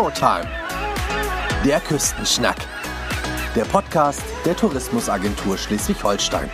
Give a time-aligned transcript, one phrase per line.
[0.00, 0.48] Showtime.
[1.62, 2.56] Der Küstenschnack.
[3.54, 6.48] Der Podcast der Tourismusagentur Schleswig-Holstein.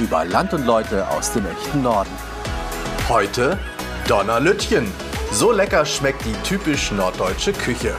[0.00, 2.12] Über Land und Leute aus dem echten Norden.
[3.08, 3.58] Heute
[4.06, 4.86] Donnerlütchen.
[5.32, 7.96] So lecker schmeckt die typisch norddeutsche Küche.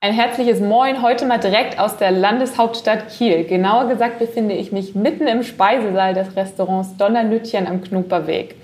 [0.00, 3.42] Ein herzliches Moin heute mal direkt aus der Landeshauptstadt Kiel.
[3.42, 8.54] Genauer gesagt befinde ich mich mitten im Speisesaal des Restaurants Donnernütchen am Knupperweg.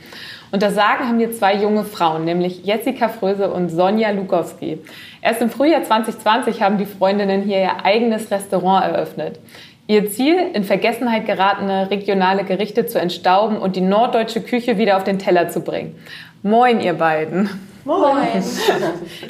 [0.52, 4.78] Und das Sagen haben hier zwei junge Frauen, nämlich Jessica Fröse und Sonja Lukowski.
[5.22, 9.40] Erst im Frühjahr 2020 haben die Freundinnen hier ihr eigenes Restaurant eröffnet.
[9.86, 15.04] Ihr Ziel, in Vergessenheit geratene regionale Gerichte zu entstauben und die norddeutsche Küche wieder auf
[15.04, 15.96] den Teller zu bringen.
[16.42, 17.48] Moin, ihr beiden.
[17.84, 18.44] Moin.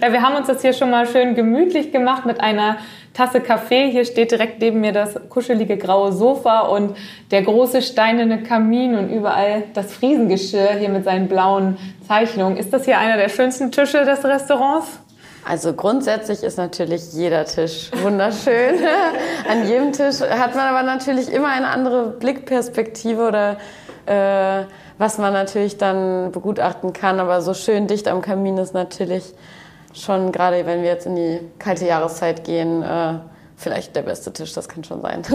[0.03, 2.77] Ja, wir haben uns das hier schon mal schön gemütlich gemacht mit einer
[3.15, 3.91] Tasse Kaffee.
[3.91, 6.95] Hier steht direkt neben mir das kuschelige graue Sofa und
[7.31, 12.59] der große steinerne Kamin und überall das Friesengeschirr hier mit seinen blauen Zeichnungen.
[12.59, 14.99] Ist das hier einer der schönsten Tische des Restaurants?
[15.49, 18.75] Also grundsätzlich ist natürlich jeder Tisch wunderschön.
[19.51, 23.57] An jedem Tisch hat man aber natürlich immer eine andere Blickperspektive oder
[24.07, 24.65] äh,
[24.99, 27.21] was man natürlich dann begutachten kann.
[27.21, 29.35] Aber so schön dicht am Kamin ist natürlich
[29.95, 33.15] schon, gerade wenn wir jetzt in die kalte Jahreszeit gehen, äh,
[33.57, 35.23] vielleicht der beste Tisch, das kann schon sein.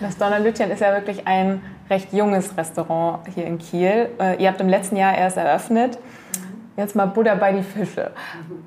[0.00, 4.10] Das Donnerlütchen ist ja wirklich ein recht junges Restaurant hier in Kiel.
[4.20, 5.98] Äh, ihr habt im letzten Jahr erst eröffnet.
[6.76, 8.12] Jetzt mal Buddha bei die Fische.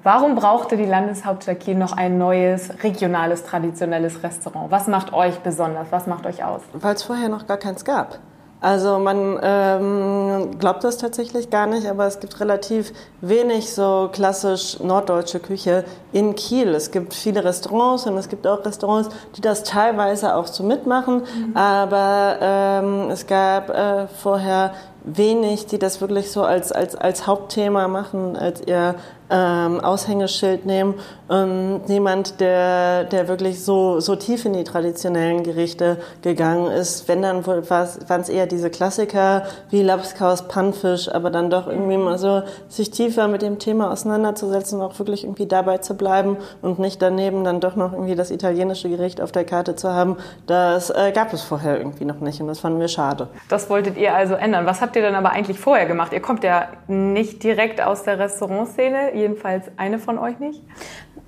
[0.04, 4.70] Warum brauchte die Landeshauptstadt Kiel noch ein neues, regionales, traditionelles Restaurant?
[4.70, 5.88] Was macht euch besonders?
[5.92, 6.60] Was macht euch aus?
[6.74, 8.20] Weil es vorher noch gar keins gab.
[8.62, 14.80] Also man ähm, glaubt das tatsächlich gar nicht, aber es gibt relativ wenig so klassisch
[14.80, 16.76] norddeutsche Küche in Kiel.
[16.76, 21.24] Es gibt viele Restaurants und es gibt auch Restaurants, die das teilweise auch so mitmachen,
[21.24, 21.58] mhm.
[21.58, 27.88] aber ähm, es gab äh, vorher wenig, die das wirklich so als, als, als Hauptthema
[27.88, 28.94] machen, als ihr
[29.32, 30.96] ähm, Aushängeschild nehmen.
[31.28, 37.08] Und niemand, der, der wirklich so, so tief in die traditionellen Gerichte gegangen ist.
[37.08, 42.18] Wenn dann waren es eher diese Klassiker wie Lapskaus, Pannfisch, aber dann doch irgendwie mal
[42.18, 46.80] so sich tiefer mit dem Thema auseinanderzusetzen und auch wirklich irgendwie dabei zu bleiben und
[46.80, 50.18] nicht daneben dann doch noch irgendwie das italienische Gericht auf der Karte zu haben.
[50.48, 53.30] Das äh, gab es vorher irgendwie noch nicht und das fanden wir schade.
[53.48, 54.66] Das wolltet ihr also ändern.
[54.66, 56.12] Was habt ihr denn aber eigentlich vorher gemacht?
[56.12, 60.62] Ihr kommt ja nicht direkt aus der Restaurantszene jedenfalls eine von euch nicht?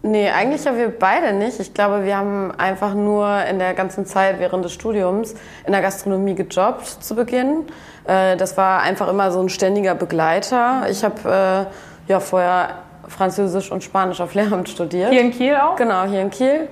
[0.01, 1.61] Nee, eigentlich ja wir beide nicht.
[1.61, 5.33] Ich glaube, wir haben einfach nur in der ganzen Zeit während des Studiums
[5.65, 7.65] in der Gastronomie gejobbt zu Beginn.
[8.05, 10.87] Äh, das war einfach immer so ein ständiger Begleiter.
[10.89, 11.69] Ich habe
[12.09, 15.11] äh, ja vorher Französisch und Spanisch auf Lehramt studiert.
[15.11, 15.77] Hier in Kiel auch?
[15.77, 16.67] Genau, hier in Kiel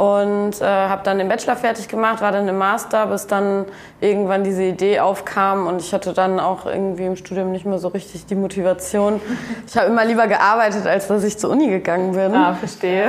[0.00, 3.66] und äh, habe dann den Bachelor fertig gemacht, war dann im Master, bis dann
[4.00, 7.88] irgendwann diese Idee aufkam und ich hatte dann auch irgendwie im Studium nicht mehr so
[7.88, 9.20] richtig die Motivation.
[9.66, 12.34] Ich habe immer lieber gearbeitet, als dass ich zur Uni gegangen bin.
[12.34, 13.08] Ah, verstehe.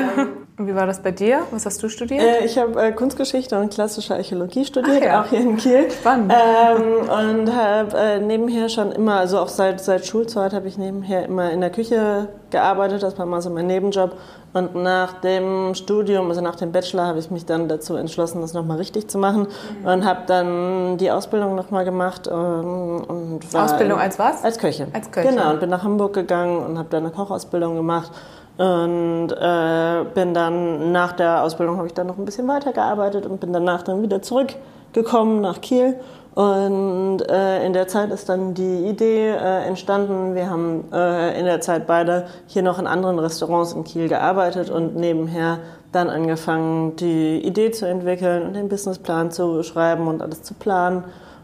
[0.57, 1.44] Und wie war das bei dir?
[1.51, 2.22] Was hast du studiert?
[2.22, 5.22] Äh, ich habe äh, Kunstgeschichte und klassische Archäologie studiert, ja.
[5.22, 5.90] auch hier in Kiel.
[5.90, 6.31] Spannend.
[6.31, 11.25] Ähm, und habe äh, nebenher schon immer, also auch seit, seit Schulzeit habe ich nebenher
[11.25, 13.01] immer in der Küche gearbeitet.
[13.01, 14.18] Das war mal so mein Nebenjob.
[14.53, 18.53] Und nach dem Studium, also nach dem Bachelor, habe ich mich dann dazu entschlossen, das
[18.53, 19.47] nochmal richtig zu machen
[19.81, 19.88] mhm.
[19.88, 22.28] und habe dann die Ausbildung nochmal gemacht.
[22.28, 24.44] Ähm, und war Ausbildung als was?
[24.44, 24.88] Als Köchin.
[24.94, 25.35] Als Köchin.
[25.35, 28.12] Genau, und bin nach Hamburg gegangen und habe da eine Kochausbildung gemacht.
[28.57, 33.39] Und äh, bin dann nach der Ausbildung habe ich dann noch ein bisschen weitergearbeitet und
[33.39, 35.95] bin danach dann wieder zurückgekommen nach Kiel
[36.34, 40.34] und äh, in der Zeit ist dann die Idee äh, entstanden.
[40.34, 44.69] Wir haben äh, in der Zeit beide hier noch in anderen Restaurants in Kiel gearbeitet
[44.69, 45.59] und nebenher
[45.92, 51.03] dann angefangen, die Idee zu entwickeln und den Businessplan zu schreiben und alles zu planen.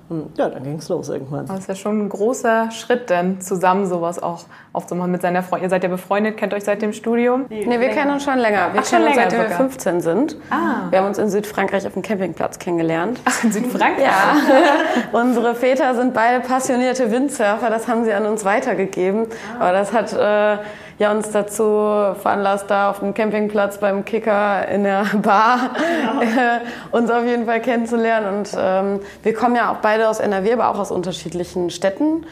[0.10, 1.46] Und ja, dann ging es los irgendwann.
[1.48, 5.66] Das ist ja schon ein großer Schritt, denn zusammen sowas auch aufzumachen mit seiner Freundin.
[5.66, 7.46] Ihr seid ja befreundet, kennt euch seit dem Studium?
[7.50, 7.94] Nee, wir länger.
[7.94, 8.74] kennen uns schon länger.
[8.74, 9.50] Wir Ach, schon kennen länger uns sogar.
[9.50, 10.38] wir 15 sind.
[10.50, 10.90] Ah.
[10.90, 13.20] Wir haben uns in Südfrankreich auf dem Campingplatz kennengelernt.
[13.26, 14.06] Ach, in Südfrankreich?
[14.06, 14.36] Ja.
[15.20, 17.70] Unsere Väter sind beide passionierte Windsurfer.
[17.70, 19.28] Das haben sie an uns weitergegeben.
[19.60, 19.64] Ah.
[19.64, 20.14] Aber das hat...
[20.14, 20.64] Äh,
[21.00, 25.72] ja, uns dazu veranlasst, da auf dem Campingplatz beim Kicker in der Bar
[26.22, 26.62] ja.
[26.92, 28.40] uns auf jeden Fall kennenzulernen.
[28.40, 32.26] Und ähm, wir kommen ja auch beide aus NRW, aber auch aus unterschiedlichen Städten.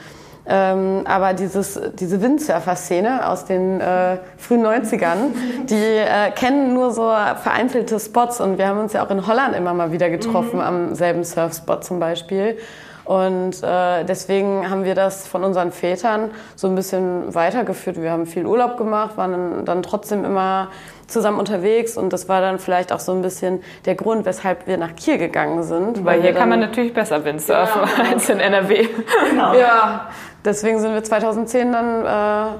[0.47, 5.33] Ähm, aber dieses, diese Windsurfer-Szene aus den äh, frühen 90ern,
[5.69, 8.41] die äh, kennen nur so vereinzelte Spots.
[8.41, 10.61] Und wir haben uns ja auch in Holland immer mal wieder getroffen, mhm.
[10.61, 12.57] am selben Surfspot zum Beispiel.
[13.05, 18.01] Und äh, deswegen haben wir das von unseren Vätern so ein bisschen weitergeführt.
[18.01, 20.69] Wir haben viel Urlaub gemacht, waren dann trotzdem immer
[21.07, 24.77] zusammen unterwegs und das war dann vielleicht auch so ein bisschen der Grund, weshalb wir
[24.77, 26.03] nach Kiel gegangen sind.
[26.03, 28.09] Weil, weil hier kann man natürlich besser Windsurfen genau.
[28.11, 28.87] als in NRW.
[29.29, 29.53] Genau.
[29.53, 30.07] Ja,
[30.45, 32.57] Deswegen sind wir 2010 dann äh,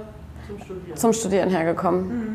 [0.48, 0.98] zum, Studieren.
[0.98, 2.08] zum Studieren hergekommen.
[2.08, 2.35] Mhm.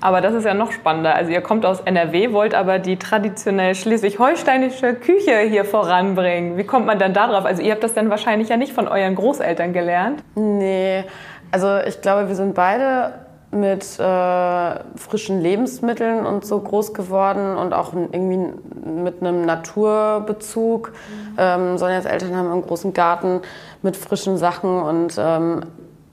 [0.00, 1.14] Aber das ist ja noch spannender.
[1.14, 6.56] Also ihr kommt aus NRW, wollt aber die traditionell schleswig-holsteinische Küche hier voranbringen.
[6.56, 7.44] Wie kommt man dann darauf?
[7.44, 10.22] Also ihr habt das dann wahrscheinlich ja nicht von euren Großeltern gelernt.
[10.34, 11.04] Nee,
[11.50, 13.14] also ich glaube, wir sind beide
[13.50, 18.52] mit äh, frischen Lebensmitteln und so groß geworden und auch irgendwie
[18.84, 20.90] mit einem Naturbezug.
[20.90, 21.36] Mhm.
[21.38, 23.40] Ähm, Sonjas Eltern haben einen großen Garten
[23.82, 25.62] mit frischen Sachen und ähm,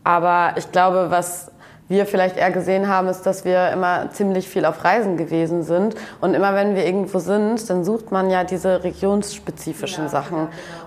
[0.03, 1.51] aber ich glaube, was
[1.89, 5.95] wir vielleicht eher gesehen haben, ist, dass wir immer ziemlich viel auf Reisen gewesen sind.
[6.21, 10.37] Und immer wenn wir irgendwo sind, dann sucht man ja diese regionsspezifischen ja, Sachen.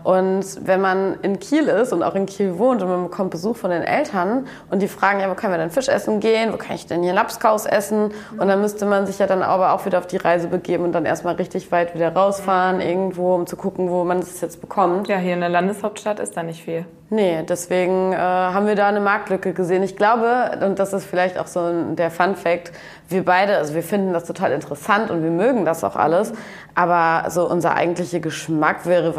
[0.03, 0.19] Genau.
[0.19, 3.57] Und wenn man in Kiel ist und auch in Kiel wohnt und man bekommt Besuch
[3.57, 6.53] von den Eltern und die fragen, ja, wo können wir denn Fisch essen gehen?
[6.53, 8.13] Wo kann ich denn hier Lapskaus essen?
[8.39, 10.93] Und dann müsste man sich ja dann aber auch wieder auf die Reise begeben und
[10.93, 15.09] dann erstmal richtig weit wieder rausfahren irgendwo, um zu gucken, wo man es jetzt bekommt.
[15.09, 16.87] Ja, hier in der Landeshauptstadt ist da nicht viel.
[17.09, 19.85] Nee, deswegen äh, haben wir da eine Marktlücke gesehen.
[19.85, 22.73] Ich glaube, und das ist vielleicht auch so der Fun Fact,
[23.09, 26.33] wir beide, also wir finden das total interessant und wir mögen das auch alles,
[26.75, 29.15] aber so unser eigentlicher Geschmack wäre,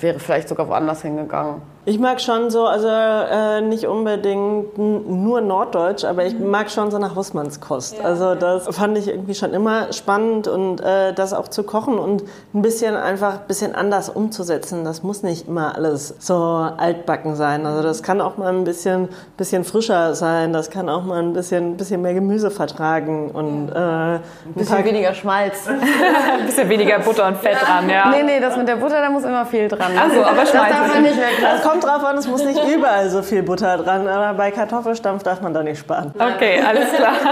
[0.00, 1.62] wäre vielleicht sogar woanders hingegangen.
[1.84, 6.98] Ich mag schon so, also äh, nicht unbedingt nur Norddeutsch, aber ich mag schon so
[6.98, 7.98] nach Hausmannskost.
[7.98, 11.98] Ja, also das fand ich irgendwie schon immer spannend und äh, das auch zu kochen
[11.98, 12.22] und
[12.54, 14.84] ein bisschen einfach ein bisschen anders umzusetzen.
[14.84, 17.66] Das muss nicht immer alles so altbacken sein.
[17.66, 20.52] Also das kann auch mal ein bisschen, bisschen frischer sein.
[20.52, 24.22] Das kann auch mal ein bisschen, bisschen mehr Gemüse vertragen und äh, ein
[24.54, 25.66] bisschen weniger Schmalz.
[25.68, 28.10] ein bisschen weniger Butter und Fett dran, ja.
[28.10, 29.92] Nee, nee, das mit der Butter, da muss immer viel dran.
[29.98, 30.68] Also, aber Schmalz.
[30.68, 33.78] Das darf man nicht weglassen kommt drauf an, es muss nicht überall so viel Butter
[33.78, 36.12] dran, aber bei Kartoffelstampf darf man da nicht sparen.
[36.18, 37.12] Okay, alles klar.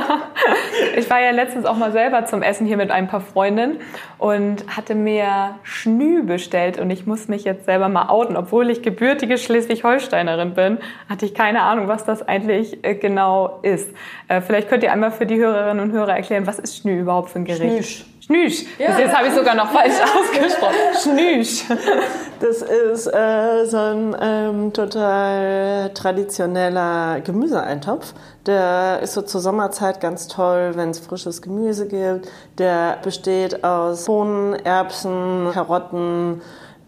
[0.96, 3.80] Ich war ja letztens auch mal selber zum Essen hier mit ein paar Freundinnen
[4.18, 8.82] und hatte mir Schnü bestellt und ich muss mich jetzt selber mal outen, obwohl ich
[8.82, 13.90] gebürtige Schleswig-Holsteinerin bin, hatte ich keine Ahnung, was das eigentlich äh, genau ist.
[14.28, 17.30] Äh, vielleicht könnt ihr einmal für die Hörerinnen und Hörer erklären, was ist Schnü überhaupt
[17.30, 17.62] für ein Gericht?
[17.62, 18.04] Schnüsch.
[18.30, 18.64] Schnüsch.
[18.78, 18.96] Ja.
[18.96, 20.74] Jetzt habe ich sogar noch falsch ausgesprochen.
[21.02, 21.64] Schnüsch.
[22.38, 28.14] Das ist äh, so ein ähm, total traditioneller Gemüseeintopf.
[28.46, 32.28] Der ist so zur Sommerzeit ganz toll, wenn es frisches Gemüse gibt.
[32.58, 36.40] Der besteht aus Bohnen, Erbsen, Karotten,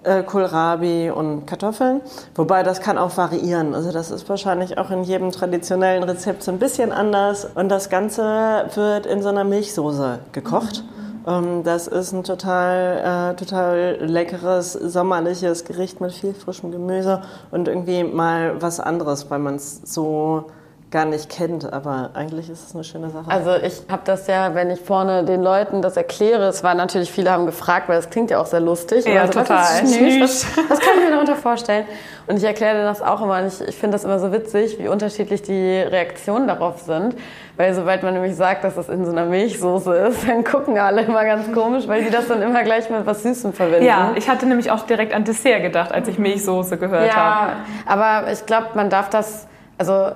[0.05, 2.01] äh, Kohlrabi und Kartoffeln.
[2.35, 3.75] Wobei das kann auch variieren.
[3.75, 7.47] Also das ist wahrscheinlich auch in jedem traditionellen Rezept so ein bisschen anders.
[7.55, 10.85] Und das Ganze wird in so einer Milchsoße gekocht.
[11.27, 17.69] Ähm, das ist ein total, äh, total leckeres, sommerliches Gericht mit viel frischem Gemüse und
[17.69, 20.47] irgendwie mal was anderes, weil man es so
[20.93, 23.29] gar nicht kennt, aber eigentlich ist es eine schöne Sache.
[23.29, 27.11] Also ich habe das ja, wenn ich vorne den Leuten das erkläre, es war natürlich,
[27.11, 29.07] viele haben gefragt, weil das klingt ja auch sehr lustig.
[29.07, 29.59] Ja, also, total.
[29.59, 29.83] Was,
[30.21, 31.87] was, was, kann ich mir darunter vorstellen?
[32.27, 34.87] Und ich erkläre das auch immer und ich, ich finde das immer so witzig, wie
[34.87, 37.17] unterschiedlich die Reaktionen darauf sind.
[37.57, 41.03] Weil sobald man nämlich sagt, dass das in so einer Milchsoße ist, dann gucken alle
[41.03, 43.85] immer ganz komisch, weil die das dann immer gleich mit was Süßem verbinden.
[43.85, 47.53] Ja, ich hatte nämlich auch direkt an Dessert gedacht, als ich Milchsoße gehört habe.
[47.53, 47.57] Ja,
[47.87, 49.47] aber ich glaube, man darf das,
[49.79, 50.13] also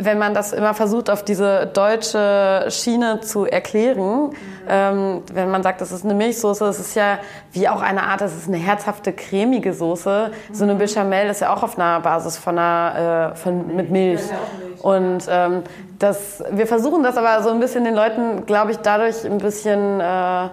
[0.00, 4.34] wenn man das immer versucht, auf diese deutsche Schiene zu erklären, mhm.
[4.68, 7.18] ähm, wenn man sagt, das ist eine Milchsoße, das ist ja
[7.52, 10.30] wie auch eine Art, das ist eine herzhafte, cremige Soße.
[10.30, 10.54] Mhm.
[10.54, 14.22] So eine Bechamel ist ja auch auf einer Basis von einer, äh, von, mit Milch.
[14.82, 15.62] Und ähm,
[15.98, 20.00] das, wir versuchen das aber so ein bisschen den Leuten, glaube ich, dadurch ein bisschen...
[20.00, 20.48] Äh,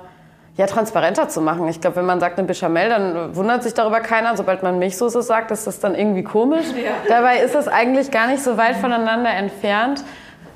[0.58, 1.68] ja, transparenter zu machen.
[1.68, 4.36] Ich glaube, wenn man sagt eine Bechamel, dann wundert sich darüber keiner.
[4.36, 6.66] Sobald man Milchsoße sagt, ist das dann irgendwie komisch.
[6.76, 6.92] Ja.
[7.08, 10.04] Dabei ist das eigentlich gar nicht so weit voneinander entfernt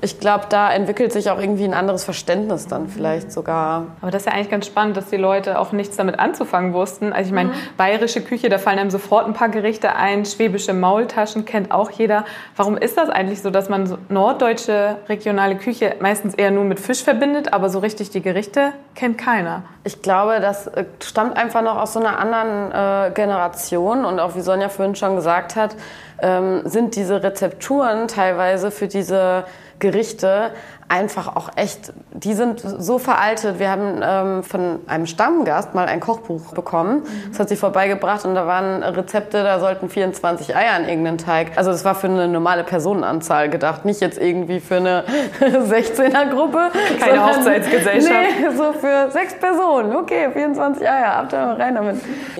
[0.04, 3.86] ich glaube, da entwickelt sich auch irgendwie ein anderes Verständnis dann vielleicht sogar.
[4.00, 7.12] Aber das ist ja eigentlich ganz spannend, dass die Leute auch nichts damit anzufangen wussten.
[7.12, 7.54] Also ich meine, mhm.
[7.76, 10.24] bayerische Küche, da fallen einem sofort ein paar Gerichte ein.
[10.24, 12.24] Schwäbische Maultaschen kennt auch jeder.
[12.56, 16.80] Warum ist das eigentlich so, dass man so norddeutsche regionale Küche meistens eher nur mit
[16.80, 19.62] Fisch verbindet, aber so richtig die Gerichte kennt keiner?
[19.84, 24.34] Ich glaube, das äh, stammt einfach noch aus so einer anderen äh, Generation und auch
[24.34, 25.76] wie Sonja vorhin schon gesagt hat,
[26.20, 29.44] ähm, sind diese Rezepturen teilweise für diese
[29.82, 30.52] Gerichte
[30.92, 33.58] einfach auch echt, die sind so veraltet.
[33.58, 37.02] Wir haben ähm, von einem Stammgast mal ein Kochbuch bekommen.
[37.30, 41.52] Das hat sie vorbeigebracht und da waren Rezepte, da sollten 24 Eier in irgendeinen Teig.
[41.56, 45.04] Also das war für eine normale Personenanzahl gedacht, nicht jetzt irgendwie für eine
[45.40, 46.70] 16er-Gruppe.
[47.00, 48.12] Keine sondern, Hochzeitsgesellschaft.
[48.12, 49.96] Nee, so für sechs Personen.
[49.96, 51.96] Okay, 24 Eier, ab da rein damit.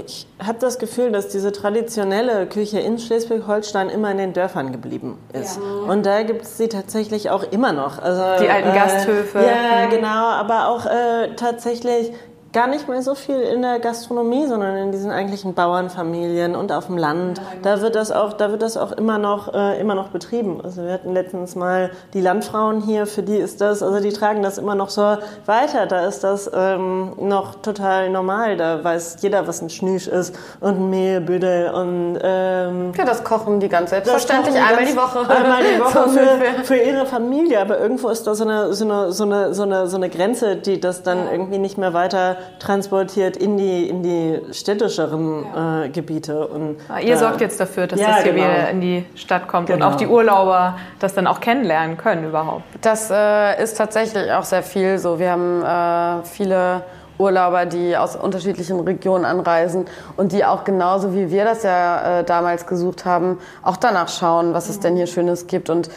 [0.06, 5.18] Ich habe das Gefühl, dass diese traditionelle Küche in Schleswig-Holstein immer in den Dörfern geblieben
[5.32, 5.56] ist.
[5.56, 5.90] Ja.
[5.90, 8.02] Und da gibt es sie tatsächlich auch immer noch.
[8.02, 9.38] Also die alten äh, Gasthöfe.
[9.38, 9.90] Ja, mhm.
[9.90, 12.12] genau, aber auch äh, tatsächlich
[12.52, 16.86] gar nicht mehr so viel in der Gastronomie, sondern in diesen eigentlichen Bauernfamilien und auf
[16.86, 17.40] dem Land.
[17.62, 20.60] Da wird das auch, da wird das auch immer noch, äh, immer noch betrieben.
[20.62, 24.42] Also wir hatten letztens mal die Landfrauen hier, für die ist das, also die tragen
[24.42, 25.16] das immer noch so
[25.46, 25.86] weiter.
[25.86, 28.56] Da ist das ähm, noch total normal.
[28.58, 33.60] Da weiß jeder, was ein Schnüsch ist und ein Mehlbüdel und ähm, ja, das kochen
[33.60, 35.20] die ganz selbstverständlich einmal die Woche.
[35.20, 37.60] Einmal die Woche für, für ihre Familie.
[37.60, 40.56] Aber irgendwo ist da so eine, so eine, so eine, so eine, so eine Grenze,
[40.56, 45.84] die das dann irgendwie nicht mehr weiter transportiert in die, in die städtischeren ja.
[45.84, 46.46] äh, Gebiete.
[46.46, 48.44] Und, ah, Ihr äh, sorgt jetzt dafür, dass ja, das hier genau.
[48.44, 49.86] wieder in die Stadt kommt genau.
[49.86, 52.64] und auch die Urlauber das dann auch kennenlernen können überhaupt.
[52.80, 55.18] Das äh, ist tatsächlich auch sehr viel so.
[55.18, 56.82] Wir haben äh, viele
[57.18, 62.24] Urlauber, die aus unterschiedlichen Regionen anreisen und die auch genauso wie wir das ja äh,
[62.24, 65.90] damals gesucht haben, auch danach schauen, was es denn hier Schönes gibt und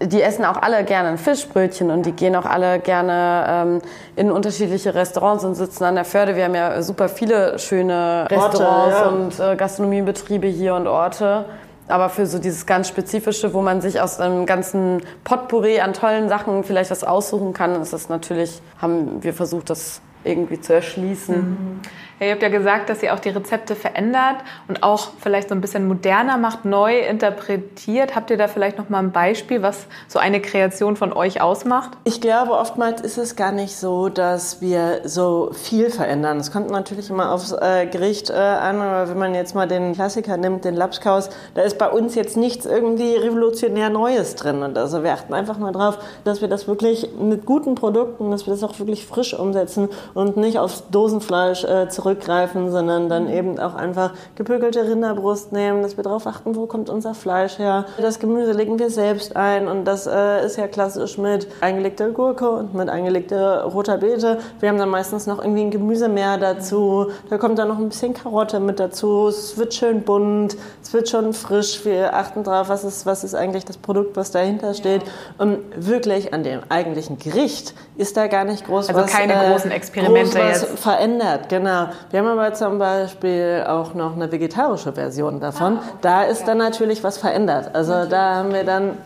[0.00, 3.82] die essen auch alle gerne ein Fischbrötchen und die gehen auch alle gerne ähm,
[4.16, 6.36] in unterschiedliche Restaurants und sitzen an der Förde.
[6.36, 9.50] Wir haben ja super viele schöne Restaurants Orte, ja.
[9.50, 11.44] und äh, Gastronomiebetriebe hier und Orte.
[11.86, 16.30] Aber für so dieses ganz Spezifische, wo man sich aus einem ganzen Potpourri an tollen
[16.30, 21.36] Sachen vielleicht was aussuchen kann, ist das natürlich, haben wir versucht, das irgendwie zu erschließen.
[21.36, 21.80] Mhm.
[22.20, 24.36] Ihr habt ja gesagt, dass ihr auch die Rezepte verändert
[24.68, 28.14] und auch vielleicht so ein bisschen moderner macht, neu interpretiert.
[28.14, 31.90] Habt ihr da vielleicht noch mal ein Beispiel, was so eine Kreation von euch ausmacht?
[32.04, 36.38] Ich glaube, oftmals ist es gar nicht so, dass wir so viel verändern.
[36.38, 39.94] Es kommt natürlich immer aufs äh, Gericht äh, an, aber wenn man jetzt mal den
[39.94, 44.62] Klassiker nimmt, den Lapskaus, da ist bei uns jetzt nichts irgendwie revolutionär Neues drin.
[44.62, 48.46] Und also wir achten einfach mal drauf, dass wir das wirklich mit guten Produkten, dass
[48.46, 53.28] wir das auch wirklich frisch umsetzen und nicht aufs Dosenfleisch äh, zurück zurückgreifen, sondern dann
[53.28, 57.86] eben auch einfach gepökelte Rinderbrust nehmen, dass wir darauf achten, wo kommt unser Fleisch her.
[58.00, 62.50] Das Gemüse legen wir selbst ein und das äh, ist ja klassisch mit eingelegter Gurke
[62.50, 64.38] und mit eingelegter roter Beete.
[64.60, 67.10] Wir haben dann meistens noch irgendwie ein Gemüsemeer dazu.
[67.30, 69.28] Da kommt dann noch ein bisschen Karotte mit dazu.
[69.28, 71.84] Es wird schön bunt, es wird schon frisch.
[71.84, 75.02] Wir achten darauf, was ist, was ist eigentlich das Produkt, was dahinter steht.
[75.38, 79.50] Und wirklich an dem eigentlichen Gericht ist da gar nicht groß also was, keine äh,
[79.50, 80.78] großen Experimente groß was jetzt.
[80.78, 81.48] verändert.
[81.48, 81.86] Genau.
[82.10, 85.78] Wir haben aber zum Beispiel auch noch eine vegetarische Version davon.
[85.78, 87.74] Ah, da ist dann natürlich was verändert.
[87.74, 88.96] Also da haben wir dann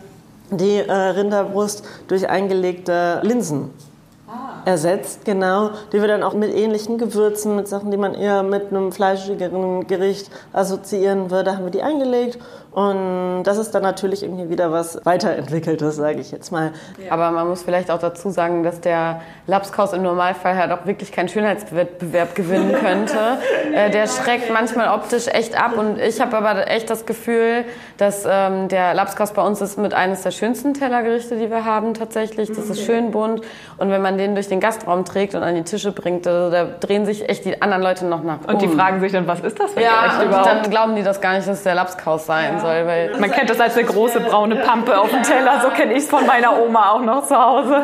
[0.51, 3.71] die äh, Rinderbrust durch eingelegte Linsen
[4.27, 4.61] ah.
[4.65, 8.69] ersetzt, genau, die wir dann auch mit ähnlichen Gewürzen, mit Sachen, die man eher mit
[8.71, 12.39] einem fleischigeren Gericht assoziieren würde, haben wir die eingelegt
[12.71, 16.71] und das ist dann natürlich irgendwie wieder was Weiterentwickeltes, sage ich jetzt mal.
[17.09, 21.11] Aber man muss vielleicht auch dazu sagen, dass der Lapskaus im Normalfall halt auch wirklich
[21.11, 23.39] keinen Schönheitswettbewerb gewinnen könnte.
[23.73, 27.65] äh, der schreckt manchmal optisch echt ab und ich habe aber echt das Gefühl,
[27.97, 31.95] dass ähm, der Lapskaus bei uns ist mit eines der schönsten Tellergerichte, die wir haben
[31.95, 32.49] tatsächlich.
[32.49, 33.41] Das ist schön bunt
[33.77, 36.65] und wenn man den durch den Gastraum trägt und an die Tische bringt, also, da
[36.65, 38.53] drehen sich echt die anderen Leute noch nach um.
[38.53, 41.19] Und die fragen sich dann, was ist das für ja, und dann glauben die das
[41.19, 42.85] gar nicht, dass es der Lapskaus sein soll.
[42.85, 45.99] Weil Man kennt das als eine große braune Pampe auf dem Teller, so kenne ich
[45.99, 47.81] es von meiner Oma auch noch zu Hause.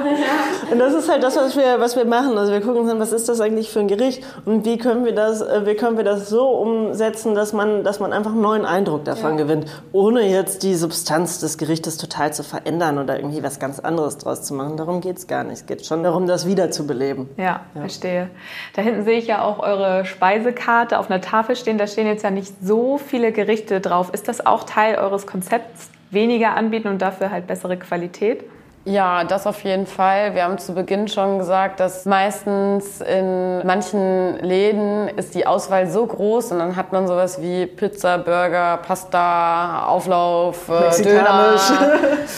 [0.72, 2.38] Und das ist halt das, was wir, was wir machen.
[2.38, 5.06] Also wir gucken uns an, was ist das eigentlich für ein Gericht und wie können
[5.06, 8.42] wir das, äh, wie können wir das so umsetzen, dass man, dass man einfach einen
[8.42, 9.44] neuen Eindruck davon ja.
[9.44, 14.18] gewinnt, ohne jetzt die Substanz des Gerichtes total zu verändern oder irgendwie was ganz anderes
[14.18, 14.78] draus zu machen.
[14.78, 15.56] Darum geht es gar nicht.
[15.62, 17.30] Es geht schon darum, das wiederzubeleben.
[17.38, 18.30] Ja, ja, verstehe.
[18.76, 21.78] Da hinten sehe ich ja auch eure Speisekarte auf einer Tafel stehen.
[21.78, 24.14] Da stehen jetzt ja nicht so viele Gerichte drauf.
[24.14, 28.44] Ist das auch Teil eures Konzepts, weniger anbieten und dafür halt bessere Qualität?
[28.88, 30.36] Ja, das auf jeden Fall.
[30.36, 36.06] Wir haben zu Beginn schon gesagt, dass meistens in manchen Läden ist die Auswahl so
[36.06, 41.56] groß und dann hat man sowas wie Pizza, Burger, Pasta, Auflauf, äh, Döner.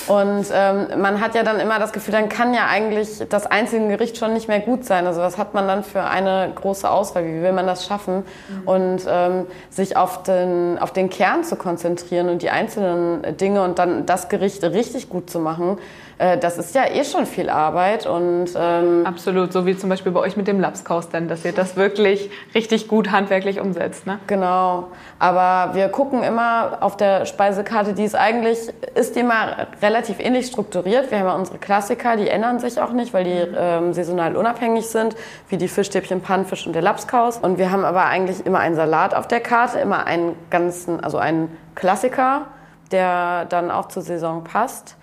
[0.07, 3.85] Und ähm, man hat ja dann immer das Gefühl, dann kann ja eigentlich das einzige
[3.89, 5.05] Gericht schon nicht mehr gut sein.
[5.05, 7.25] Also was hat man dann für eine große Auswahl?
[7.25, 8.23] Wie will man das schaffen?
[8.47, 8.67] Mhm.
[8.67, 13.79] Und ähm, sich auf den, auf den Kern zu konzentrieren und die einzelnen Dinge und
[13.79, 15.77] dann das Gericht richtig gut zu machen
[16.17, 20.11] äh, das ist ja eh schon viel Arbeit und ähm absolut, so wie zum Beispiel
[20.11, 24.19] bei euch mit dem Lapskaus dann, dass ihr das wirklich richtig gut handwerklich umsetzt, ne?
[24.27, 24.87] Genau,
[25.19, 28.57] aber wir gucken immer auf der Speisekarte, die ist eigentlich
[28.95, 31.11] ist die mal relativ ähnlich strukturiert.
[31.11, 34.87] Wir haben ja unsere Klassiker, die ändern sich auch nicht, weil die ähm, saisonal unabhängig
[34.87, 35.15] sind,
[35.49, 37.37] wie die Fischstäbchen, Pannfisch und der Lapskaus.
[37.37, 41.17] Und wir haben aber eigentlich immer einen Salat auf der Karte, immer einen ganzen, also
[41.17, 42.47] einen Klassiker,
[42.91, 44.95] der dann auch zur Saison passt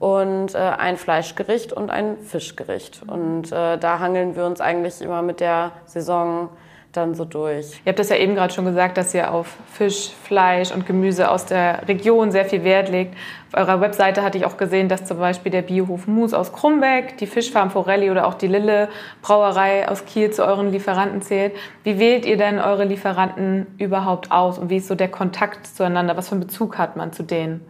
[0.00, 3.02] und äh, ein Fleischgericht und ein Fischgericht.
[3.06, 6.50] Und äh, da hangeln wir uns eigentlich immer mit der Saison
[6.92, 7.80] dann so durch.
[7.84, 11.30] Ihr habt das ja eben gerade schon gesagt, dass ihr auf Fisch, Fleisch und Gemüse
[11.30, 13.14] aus der Region sehr viel Wert legt.
[13.52, 17.18] Auf eurer Webseite hatte ich auch gesehen, dass zum Beispiel der Biohof Mus aus Krumbeck,
[17.18, 18.88] die Fischfarm Forelli oder auch die Lille
[19.20, 21.54] Brauerei aus Kiel zu euren Lieferanten zählt.
[21.84, 26.16] Wie wählt ihr denn eure Lieferanten überhaupt aus und wie ist so der Kontakt zueinander?
[26.16, 27.60] Was für einen Bezug hat man zu denen?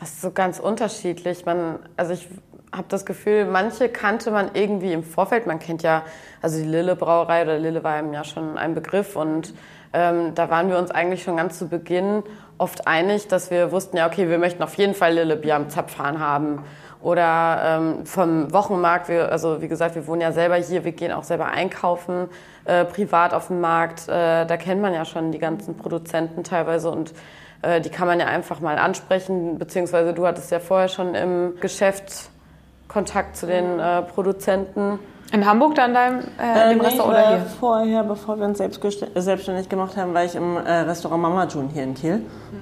[0.00, 1.44] Das ist so ganz unterschiedlich.
[1.44, 2.26] Man, also ich
[2.72, 5.46] habe das Gefühl, manche kannte man irgendwie im Vorfeld.
[5.46, 6.04] Man kennt ja,
[6.40, 9.52] also die Lille Brauerei oder Lille war einem ja schon ein Begriff und
[9.92, 12.22] ähm, da waren wir uns eigentlich schon ganz zu Beginn
[12.58, 15.68] oft einig, dass wir wussten, ja, okay, wir möchten auf jeden Fall Lille Bier am
[15.68, 16.64] Zapfhahn haben.
[17.02, 21.12] Oder ähm, vom Wochenmarkt, wir, also wie gesagt, wir wohnen ja selber hier, wir gehen
[21.12, 22.28] auch selber einkaufen,
[22.66, 24.06] äh, privat auf dem Markt.
[24.08, 27.12] Äh, da kennt man ja schon die ganzen Produzenten teilweise und
[27.62, 31.58] äh, die kann man ja einfach mal ansprechen, beziehungsweise du hattest ja vorher schon im
[31.60, 32.30] Geschäft
[32.88, 34.98] Kontakt zu den äh, Produzenten.
[35.32, 37.46] In Hamburg dann deinem äh, Äh, nee, Restaurant oder war hier?
[37.60, 41.44] vorher, bevor wir uns selbst gest- selbstständig gemacht haben, war ich im äh, Restaurant Mama
[41.46, 42.16] June hier in Kiel.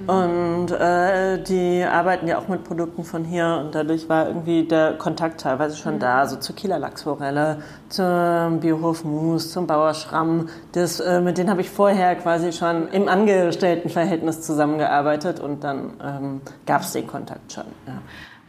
[0.05, 0.09] Mhm.
[0.09, 4.93] Und äh, die arbeiten ja auch mit Produkten von hier und dadurch war irgendwie der
[4.99, 5.99] Kontakt teilweise schon Mhm.
[5.99, 7.57] da, so zur Kieler Lachsforelle,
[7.89, 10.49] zum Biohof Mus, zum Bauer Schramm.
[10.73, 16.41] Das, äh, mit denen habe ich vorher quasi schon im Angestelltenverhältnis zusammengearbeitet und dann ähm,
[16.67, 17.63] gab es den Kontakt schon.
[17.87, 17.93] Ja.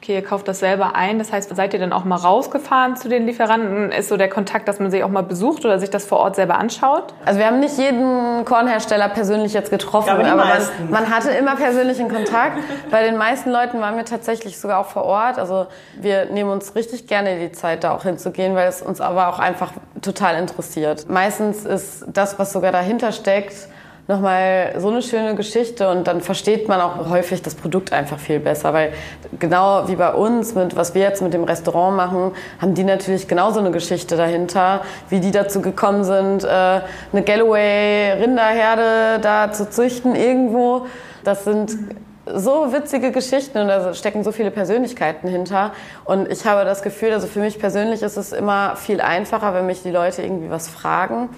[0.02, 1.18] Okay, ihr kauft das selber ein.
[1.18, 3.92] Das heißt, seid ihr dann auch mal rausgefahren zu den Lieferanten?
[3.92, 6.36] Ist so der Kontakt, dass man sich auch mal besucht oder sich das vor Ort
[6.36, 7.12] selber anschaut?
[7.26, 11.30] Also wir haben nicht jeden Kornhersteller persönlich jetzt getroffen, Ja, aber aber man, man hatte
[11.32, 12.56] immer persönlichen Kontakt.
[12.90, 15.38] Bei den meisten Leuten waren wir tatsächlich sogar auch vor Ort.
[15.38, 15.66] Also
[16.00, 19.38] wir nehmen uns richtig gerne die Zeit, da auch hinzugehen, weil es uns aber auch
[19.38, 21.10] einfach total interessiert.
[21.10, 23.68] Meistens ist das, was sogar dahinter steckt,
[24.10, 28.40] nochmal so eine schöne Geschichte und dann versteht man auch häufig das Produkt einfach viel
[28.40, 28.92] besser, weil
[29.38, 33.28] genau wie bei uns, mit was wir jetzt mit dem Restaurant machen, haben die natürlich
[33.28, 40.14] genauso eine Geschichte dahinter, wie die dazu gekommen sind, äh, eine Galloway-Rinderherde da zu züchten
[40.14, 40.86] irgendwo.
[41.24, 41.78] Das sind
[42.26, 45.72] so witzige Geschichten und da stecken so viele Persönlichkeiten hinter.
[46.04, 49.66] Und ich habe das Gefühl, also für mich persönlich ist es immer viel einfacher, wenn
[49.66, 51.28] mich die Leute irgendwie was fragen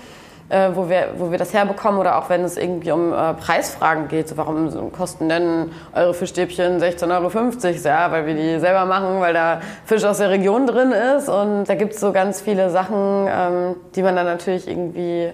[0.52, 4.08] äh, wo, wir, wo wir das herbekommen oder auch wenn es irgendwie um äh, Preisfragen
[4.08, 4.28] geht.
[4.28, 7.78] So, warum so kosten denn eure Fischstäbchen 16,50 Euro?
[7.84, 11.28] Ja, weil wir die selber machen, weil da Fisch aus der Region drin ist.
[11.28, 15.32] Und da gibt es so ganz viele Sachen, ähm, die man dann natürlich irgendwie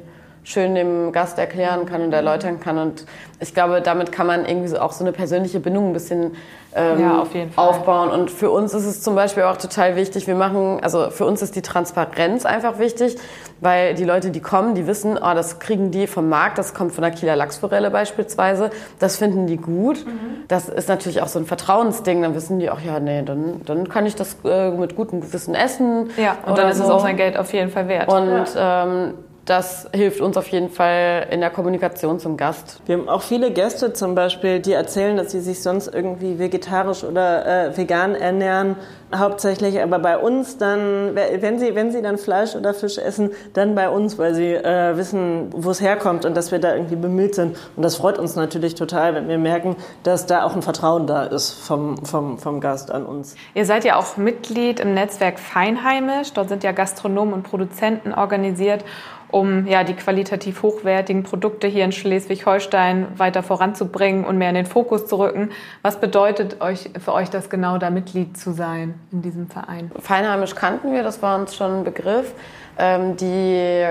[0.49, 2.79] schön dem Gast erklären kann und erläutern kann.
[2.79, 3.05] Und
[3.39, 6.37] ich glaube, damit kann man irgendwie so auch so eine persönliche Bindung ein bisschen
[6.75, 8.11] ähm, Ja, auf aufbauen.
[8.11, 11.43] Und für uns ist es zum Beispiel auch total wichtig, wir machen, also für uns
[11.43, 13.17] ist die Transparenz einfach wichtig,
[13.61, 16.93] weil die Leute, die kommen, die wissen, oh, das kriegen die vom Markt, das kommt
[16.93, 20.07] von der Kieler Lachsforelle beispielsweise, das finden die gut.
[20.49, 23.87] Das ist natürlich auch so ein Vertrauensding, dann wissen die auch, ja, nee, dann, dann
[23.91, 26.09] kann ich das äh, mit gutem Gewissen essen.
[26.17, 26.95] Ja, und dann ist es so.
[26.95, 28.09] auch sein Geld auf jeden Fall wert.
[28.11, 29.15] Und ähm,
[29.49, 32.83] das hilft uns auf jeden Fall in der Kommunikation zum Gast.
[32.85, 37.03] Wir haben auch viele Gäste zum Beispiel, die erzählen, dass sie sich sonst irgendwie vegetarisch
[37.03, 38.77] oder äh, vegan ernähren,
[39.15, 43.75] hauptsächlich, aber bei uns dann, wenn sie, wenn sie dann Fleisch oder Fisch essen, dann
[43.75, 47.35] bei uns, weil sie äh, wissen, wo es herkommt und dass wir da irgendwie bemüht
[47.35, 47.57] sind.
[47.77, 51.25] Und das freut uns natürlich total, wenn wir merken, dass da auch ein Vertrauen da
[51.25, 53.35] ist vom, vom, vom Gast an uns.
[53.55, 56.35] Ihr seid ja auch Mitglied im Netzwerk Feinheimisch.
[56.35, 58.85] Dort sind ja Gastronomen und Produzenten organisiert,
[59.31, 64.67] um ja, die qualitativ hochwertigen Produkte hier in Schleswig-Holstein weiter voranzubringen und mehr in den
[64.67, 65.51] Fokus zu rücken.
[65.83, 69.91] Was bedeutet euch, für euch das genau, da Mitglied zu sein in diesem Verein?
[69.99, 72.33] Feinheimisch kannten wir, das war uns schon ein Begriff.
[72.79, 73.85] Ähm, die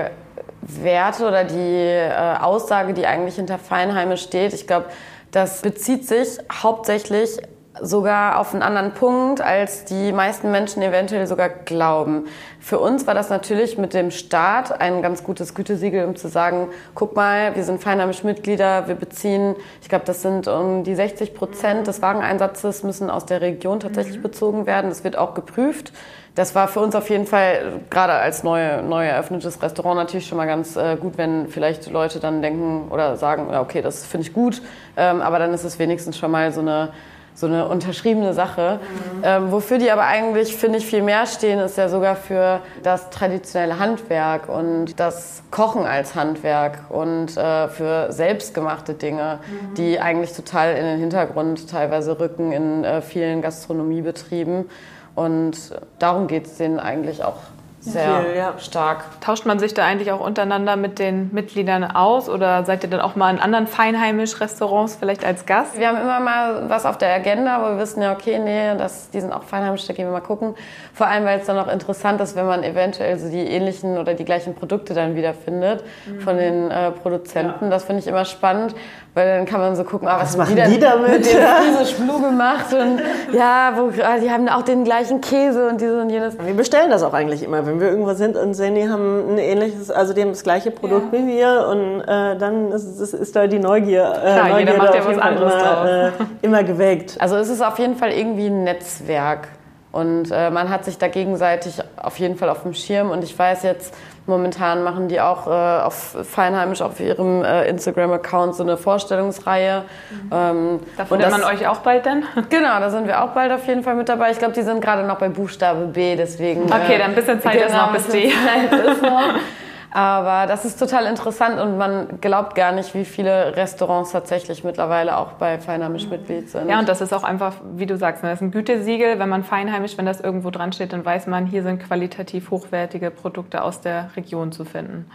[0.62, 4.86] Werte oder die äh, Aussage, die eigentlich hinter Feinheimisch steht, ich glaube,
[5.30, 7.38] das bezieht sich hauptsächlich
[7.82, 12.26] sogar auf einen anderen Punkt, als die meisten Menschen eventuell sogar glauben.
[12.60, 16.68] Für uns war das natürlich mit dem Staat ein ganz gutes Gütesiegel, um zu sagen,
[16.94, 21.34] guck mal, wir sind feinheimisch Mitglieder, wir beziehen, ich glaube, das sind um die 60
[21.34, 24.90] Prozent des Wareneinsatzes müssen aus der Region tatsächlich bezogen werden.
[24.90, 25.92] Das wird auch geprüft.
[26.38, 30.38] Das war für uns auf jeden Fall, gerade als neu, neu eröffnetes Restaurant, natürlich schon
[30.38, 34.28] mal ganz äh, gut, wenn vielleicht Leute dann denken oder sagen, ja, okay, das finde
[34.28, 34.62] ich gut,
[34.96, 36.90] ähm, aber dann ist es wenigstens schon mal so eine
[37.38, 38.80] so eine unterschriebene Sache.
[39.22, 43.10] Ähm, wofür die aber eigentlich, finde ich, viel mehr stehen, ist ja sogar für das
[43.10, 49.38] traditionelle Handwerk und das Kochen als Handwerk und äh, für selbstgemachte Dinge,
[49.76, 54.68] die eigentlich total in den Hintergrund teilweise rücken in äh, vielen Gastronomiebetrieben.
[55.14, 57.36] Und darum geht es denen eigentlich auch
[57.80, 58.54] sehr Viel, ja.
[58.58, 59.04] stark.
[59.20, 63.00] Tauscht man sich da eigentlich auch untereinander mit den Mitgliedern aus oder seid ihr dann
[63.00, 65.78] auch mal in anderen Feinheimisch-Restaurants vielleicht als Gast?
[65.78, 69.10] Wir haben immer mal was auf der Agenda, wo wir wissen, ja, okay, nee, das,
[69.10, 70.54] die sind auch feinheimisch, da gehen wir mal gucken.
[70.92, 74.14] Vor allem, weil es dann auch interessant ist, wenn man eventuell so die ähnlichen oder
[74.14, 75.84] die gleichen Produkte dann wiederfindet
[76.24, 77.70] von den äh, Produzenten.
[77.70, 78.74] Das finde ich immer spannend,
[79.14, 81.10] weil dann kann man so gucken, ah, was, machen haben die, denn die damit?
[81.10, 81.38] mit dem
[81.76, 83.00] Friese Splu gemacht und
[83.32, 86.36] ja, wo, ah, die haben auch den gleichen Käse und dieses und jenes.
[86.38, 89.38] Wir bestellen das auch eigentlich immer, wenn wir irgendwo sind und sehen, die haben ein
[89.38, 93.36] ähnliches, also die haben das gleiche Produkt wie wir und äh, dann ist, ist, ist
[93.36, 96.10] da die Neugier, äh, Klar, jeder Neugierde macht ja was anderes immer, äh,
[96.42, 97.16] immer geweckt.
[97.20, 99.48] Also es ist auf jeden Fall irgendwie ein Netzwerk.
[99.90, 103.10] Und äh, man hat sich da gegenseitig auf jeden Fall auf dem Schirm.
[103.10, 103.94] Und ich weiß jetzt,
[104.28, 109.84] momentan machen die auch äh, auf Feinheimisch auf ihrem äh, Instagram-Account so eine Vorstellungsreihe.
[110.32, 112.22] Ähm, Da findet man euch auch bald dann?
[112.50, 114.30] Genau, da sind wir auch bald auf jeden Fall mit dabei.
[114.30, 116.64] Ich glaube, die sind gerade noch bei Buchstabe B, deswegen.
[116.64, 118.30] Okay, äh, dann ein bisschen Zeit ist noch bis D.
[118.30, 119.10] Zeit ist noch.
[119.90, 125.16] Aber das ist total interessant und man glaubt gar nicht, wie viele Restaurants tatsächlich mittlerweile
[125.16, 126.68] auch bei Feinheimisch Mitglied sind.
[126.68, 129.18] Ja, und das ist auch einfach, wie du sagst, ne, das ist ein Gütesiegel.
[129.18, 133.10] Wenn man feinheimisch, wenn das irgendwo dran steht, dann weiß man, hier sind qualitativ hochwertige
[133.10, 135.10] Produkte aus der Region zu finden.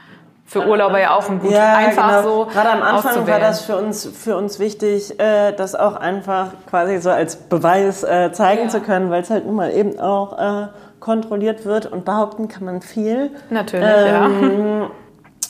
[0.45, 4.05] Für Urlauber ja auch ein gut, einfach so Gerade am Anfang war das für uns,
[4.05, 9.09] für uns wichtig, äh, das auch einfach quasi so als Beweis äh, zeigen zu können,
[9.09, 10.67] weil es halt nun mal eben auch äh,
[11.03, 13.29] kontrolliert wird und behaupten kann man viel.
[13.49, 14.25] Natürlich, ja.
[14.25, 14.87] Ähm,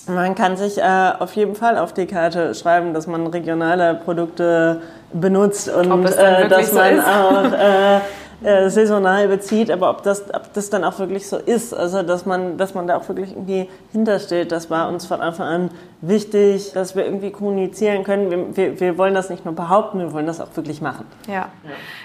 [0.08, 4.82] Man kann sich äh, auf jeden Fall auf die Karte schreiben, dass man regionale Produkte
[5.14, 7.06] benutzt und äh, dass so man ist.
[7.06, 8.00] auch äh,
[8.44, 12.26] äh, saisonal bezieht, aber ob das, ob das dann auch wirklich so ist, also dass
[12.26, 16.74] man, dass man da auch wirklich irgendwie hintersteht, das war uns von Anfang an wichtig,
[16.74, 18.30] dass wir irgendwie kommunizieren können.
[18.30, 21.06] Wir, wir, wir wollen das nicht nur behaupten, wir wollen das auch wirklich machen.
[21.28, 21.48] Ja.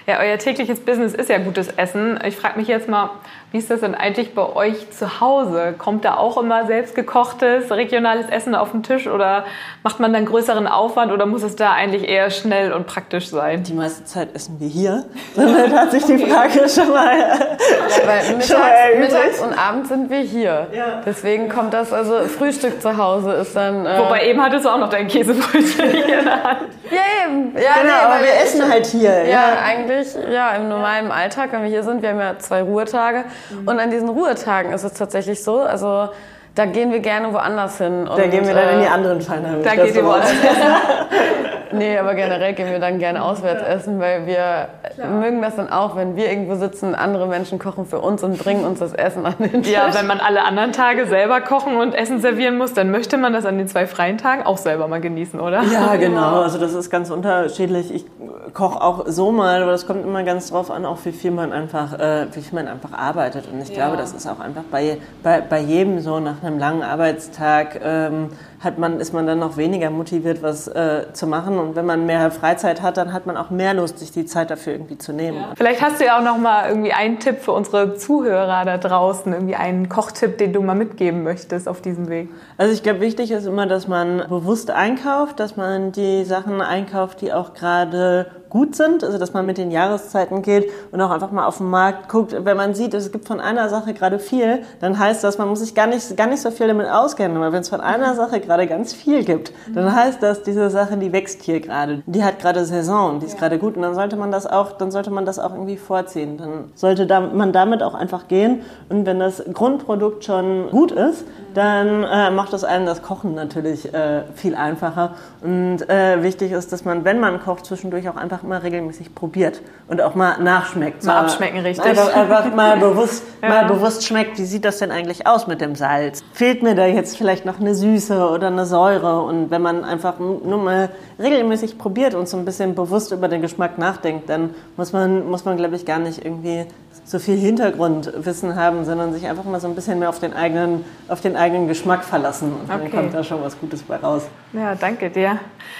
[0.07, 2.17] ja, euer tägliches Business ist ja gutes Essen.
[2.25, 3.09] Ich frage mich jetzt mal,
[3.51, 5.73] wie ist das denn eigentlich bei euch zu Hause?
[5.77, 9.45] Kommt da auch immer selbstgekochtes, regionales Essen auf den Tisch oder
[9.81, 13.63] macht man dann größeren Aufwand oder muss es da eigentlich eher schnell und praktisch sein?
[13.63, 15.05] Die meiste Zeit essen wir hier.
[15.35, 17.57] Damit hat sich die Frage schon mal.
[18.05, 19.13] Weil Schon mittags, mal erübrigt.
[19.13, 20.67] mittags und abends sind wir hier.
[20.71, 21.01] Ja.
[21.05, 23.85] Deswegen kommt das, also Frühstück zu Hause ist dann.
[23.85, 26.59] Äh, Wobei eben hattest du auch noch dein Käsebrötchen hier in der Hand.
[26.91, 27.53] Ja, eben.
[27.55, 29.25] Ja, Genau, nee, aber wir essen halt hier.
[29.25, 33.23] Ja, eigentlich, ja, im normalen Alltag, wenn wir hier sind, wir haben ja zwei Ruhetage.
[33.49, 33.67] Mhm.
[33.67, 36.09] Und an diesen Ruhetagen ist es tatsächlich so, also
[36.55, 38.05] da gehen wir gerne woanders hin.
[38.05, 39.63] Da und, gehen wir dann in die äh, anderen Feinheim.
[39.63, 40.31] Da geht ihr woanders
[41.71, 44.69] Nee, aber generell gehen wir dann gerne auswärts essen, weil wir
[45.07, 48.65] mögen das dann auch, wenn wir irgendwo sitzen, andere Menschen kochen für uns und bringen
[48.65, 49.71] uns das Essen an den Tisch.
[49.71, 53.33] Ja, wenn man alle anderen Tage selber kochen und Essen servieren muss, dann möchte man
[53.33, 55.63] das an den zwei freien Tagen auch selber mal genießen, oder?
[55.63, 56.41] Ja, genau.
[56.41, 57.93] Also das ist ganz unterschiedlich.
[57.93, 58.05] Ich
[58.53, 61.51] koche auch so mal, aber das kommt immer ganz drauf an, auch wie viel man
[61.51, 63.45] einfach, äh, wie viel man einfach arbeitet.
[63.51, 66.83] Und ich glaube, das ist auch einfach bei, bei, bei jedem so nach einem langen
[66.83, 71.57] Arbeitstag ähm, hat man, ist man dann noch weniger motiviert, was äh, zu machen.
[71.57, 74.51] Und wenn man mehr Freizeit hat, dann hat man auch mehr Lust, sich die Zeit
[74.51, 75.43] dafür irgendwie zu nehmen.
[75.55, 79.31] Vielleicht hast du ja auch noch mal irgendwie einen Tipp für unsere Zuhörer da draußen,
[79.31, 82.29] irgendwie einen Kochtipp, den du mal mitgeben möchtest auf diesem Weg.
[82.57, 87.21] Also ich glaube, wichtig ist immer, dass man bewusst einkauft, dass man die Sachen einkauft,
[87.21, 91.31] die auch gerade gut sind, also dass man mit den Jahreszeiten geht und auch einfach
[91.31, 92.35] mal auf den Markt guckt.
[92.37, 95.59] Wenn man sieht, es gibt von einer Sache gerade viel, dann heißt das, man muss
[95.59, 97.37] sich gar nicht, gar nicht so viel damit auskennen.
[97.37, 100.97] Aber wenn es von einer Sache gerade ganz viel gibt, dann heißt das, diese Sache,
[100.97, 102.03] die wächst hier gerade.
[102.05, 104.91] Die hat gerade Saison, die ist gerade gut und dann sollte man das auch, dann
[104.91, 106.37] sollte man das auch irgendwie vorziehen.
[106.37, 112.03] Dann sollte man damit auch einfach gehen und wenn das Grundprodukt schon gut ist, dann
[112.03, 115.15] äh, macht das einem das Kochen natürlich äh, viel einfacher.
[115.41, 119.61] Und äh, wichtig ist, dass man, wenn man kocht, zwischendurch auch einfach mal regelmäßig probiert
[119.87, 121.03] und auch mal nachschmeckt.
[121.03, 121.85] Mal abschmecken, richtig.
[121.85, 123.49] Einfach, einfach mal, bewusst, Ja.
[123.49, 126.23] mal bewusst schmeckt, wie sieht das denn eigentlich aus mit dem Salz?
[126.33, 129.21] Fehlt mir da jetzt vielleicht noch eine Süße oder eine Säure?
[129.21, 133.41] Und wenn man einfach nur mal regelmäßig probiert und so ein bisschen bewusst über den
[133.41, 136.65] Geschmack nachdenkt, dann muss man, muss man glaube ich, gar nicht irgendwie
[137.09, 140.85] so viel Hintergrundwissen haben, sondern sich einfach mal so ein bisschen mehr auf den eigenen,
[141.07, 142.53] auf den eigenen Geschmack verlassen.
[142.61, 142.91] Und dann Okay.
[142.91, 144.27] kommt da schon was Gutes bei raus.
[144.53, 145.39] Ja, danke dir.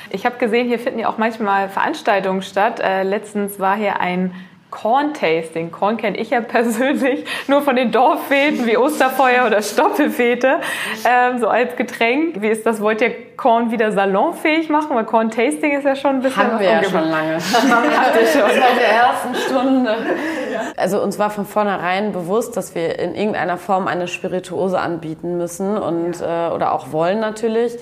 [0.09, 2.79] Ich habe gesehen, hier finden ja auch manchmal Veranstaltungen statt.
[2.79, 4.33] Äh, letztens war hier ein
[4.71, 5.71] Corn-Tasting.
[5.71, 10.59] Korn kenne ich ja persönlich nur von den Dorffeten wie Osterfeuer oder Stoppelfete,
[11.05, 12.41] ähm, so als Getränk.
[12.41, 12.81] Wie ist das?
[12.81, 14.95] Wollt ihr Korn wieder salonfähig machen?
[14.95, 17.35] Weil Corn-Tasting ist ja schon ein bisschen Haben wir ja schon lange.
[17.37, 18.49] Habt ihr schon.
[18.49, 19.95] Seit der ersten Stunde.
[20.77, 25.77] Also uns war von vornherein bewusst, dass wir in irgendeiner Form eine Spirituose anbieten müssen
[25.77, 27.77] und äh, oder auch wollen natürlich.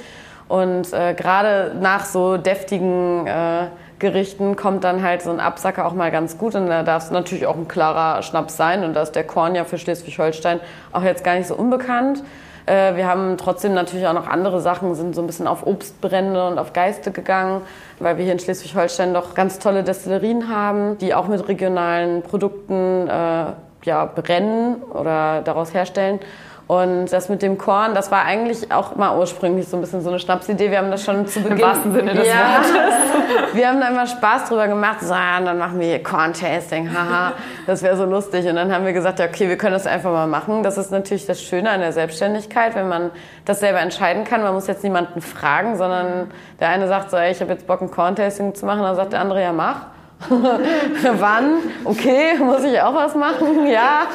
[0.47, 3.67] Und äh, gerade nach so deftigen äh,
[3.99, 7.11] Gerichten kommt dann halt so ein Absacker auch mal ganz gut und da darf es
[7.11, 10.59] natürlich auch ein klarer Schnaps sein und da ist der Korn ja für Schleswig-Holstein
[10.93, 12.23] auch jetzt gar nicht so unbekannt.
[12.67, 16.47] Äh, wir haben trotzdem natürlich auch noch andere Sachen, sind so ein bisschen auf Obstbrände
[16.47, 17.61] und auf Geiste gegangen,
[17.99, 23.07] weil wir hier in Schleswig-Holstein doch ganz tolle Destillerien haben, die auch mit regionalen Produkten
[23.07, 23.45] äh,
[23.83, 26.19] ja, brennen oder daraus herstellen.
[26.67, 30.09] Und das mit dem Korn, das war eigentlich auch mal ursprünglich so ein bisschen so
[30.09, 30.69] eine Schnapsidee.
[30.69, 31.59] Wir haben das schon zu Beginn.
[31.59, 33.53] Im wahrsten Sinne des ja, Wortes.
[33.53, 34.99] Wir haben da immer Spaß drüber gemacht.
[34.99, 37.33] So, ja, dann machen wir hier Korn-Tasting, haha.
[37.65, 38.45] Das wäre so lustig.
[38.47, 40.63] Und dann haben wir gesagt, ja, okay, wir können das einfach mal machen.
[40.63, 43.11] Das ist natürlich das Schöne an der Selbstständigkeit, wenn man
[43.45, 44.43] das selber entscheiden kann.
[44.43, 47.81] Man muss jetzt niemanden fragen, sondern der eine sagt so, ey, ich habe jetzt Bock,
[47.81, 48.81] ein Korn-Tasting zu machen.
[48.81, 49.87] Dann sagt der andere, ja, mach.
[50.29, 51.57] Wann?
[51.83, 53.67] Okay, muss ich auch was machen?
[53.67, 54.07] Ja.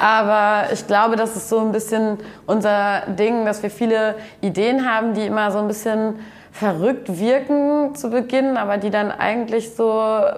[0.00, 5.14] Aber ich glaube, das ist so ein bisschen unser Ding, dass wir viele Ideen haben,
[5.14, 6.20] die immer so ein bisschen
[6.52, 9.88] verrückt wirken zu Beginn, aber die dann eigentlich so,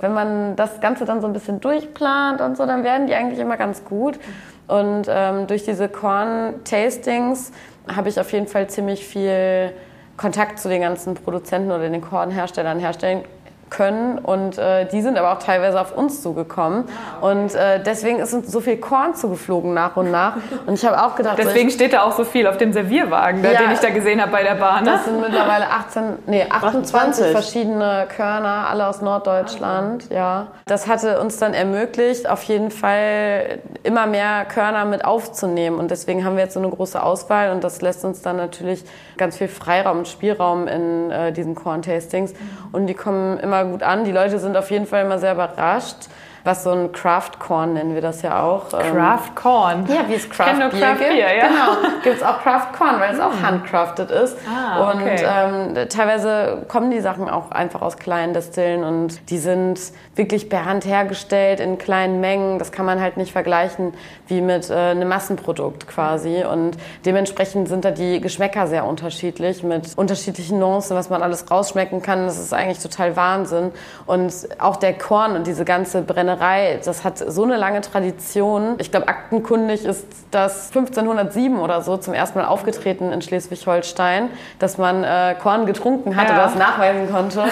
[0.01, 3.39] wenn man das Ganze dann so ein bisschen durchplant und so, dann werden die eigentlich
[3.39, 4.19] immer ganz gut.
[4.67, 7.53] Und ähm, durch diese Korn-Tastings
[7.95, 9.73] habe ich auf jeden Fall ziemlich viel
[10.17, 13.23] Kontakt zu den ganzen Produzenten oder den Kornherstellern herstellen
[13.71, 16.85] können und äh, die sind aber auch teilweise auf uns zugekommen.
[16.89, 17.33] Ah, okay.
[17.33, 20.37] und äh, deswegen ist uns so viel Korn zugeflogen nach und nach.
[20.67, 23.43] Und ich habe auch gedacht deswegen so, steht da auch so viel auf dem Servierwagen
[23.43, 24.93] ja, den ich da gesehen habe bei der Bahn ne?
[24.93, 30.47] das sind mittlerweile 18 nee 28, 28, verschiedene Körner alle aus Norddeutschland ah, ja.
[30.67, 35.79] Das hatte uns dann ermöglicht auf jeden Fall immer mehr Körner mit aufzunehmen.
[35.79, 38.85] Und deswegen haben wir jetzt so eine große Auswahl und das lässt uns dann natürlich
[39.17, 42.35] ganz viel Freiraum und Spielraum in äh, diesen Korn-Tastings.
[42.73, 44.05] Und die kommen immer gut an.
[44.05, 46.09] Die Leute sind auf jeden Fall immer sehr überrascht
[46.49, 48.73] was so ein Craft Corn nennen wir das ja auch.
[48.73, 49.87] Ähm, Craft Corn?
[49.87, 51.11] Ja, wie es Craft Bier Craft gibt.
[51.11, 51.49] Beer, ja.
[51.49, 53.47] Genau, gibt es auch Craft Corn, weil es auch hm.
[53.47, 54.37] handcrafted ist.
[54.49, 55.27] Ah, okay.
[55.67, 59.79] Und ähm, teilweise kommen die Sachen auch einfach aus kleinen Destillen und die sind
[60.17, 62.59] wirklich per Hand hergestellt in kleinen Mengen.
[62.59, 63.93] Das kann man halt nicht vergleichen
[64.27, 66.45] wie mit äh, einem Massenprodukt quasi.
[66.51, 72.01] Und dementsprechend sind da die Geschmäcker sehr unterschiedlich mit unterschiedlichen Nuancen, was man alles rausschmecken
[72.01, 72.25] kann.
[72.25, 73.71] Das ist eigentlich total Wahnsinn.
[74.07, 78.77] Und auch der Korn und diese ganze Brennerei Brennerei, das hat so eine lange Tradition.
[78.79, 84.79] Ich glaube, aktenkundig ist das 1507 oder so zum ersten Mal aufgetreten in Schleswig-Holstein, dass
[84.79, 86.35] man äh, Korn getrunken hat ja.
[86.35, 87.45] oder das nachweisen konnte.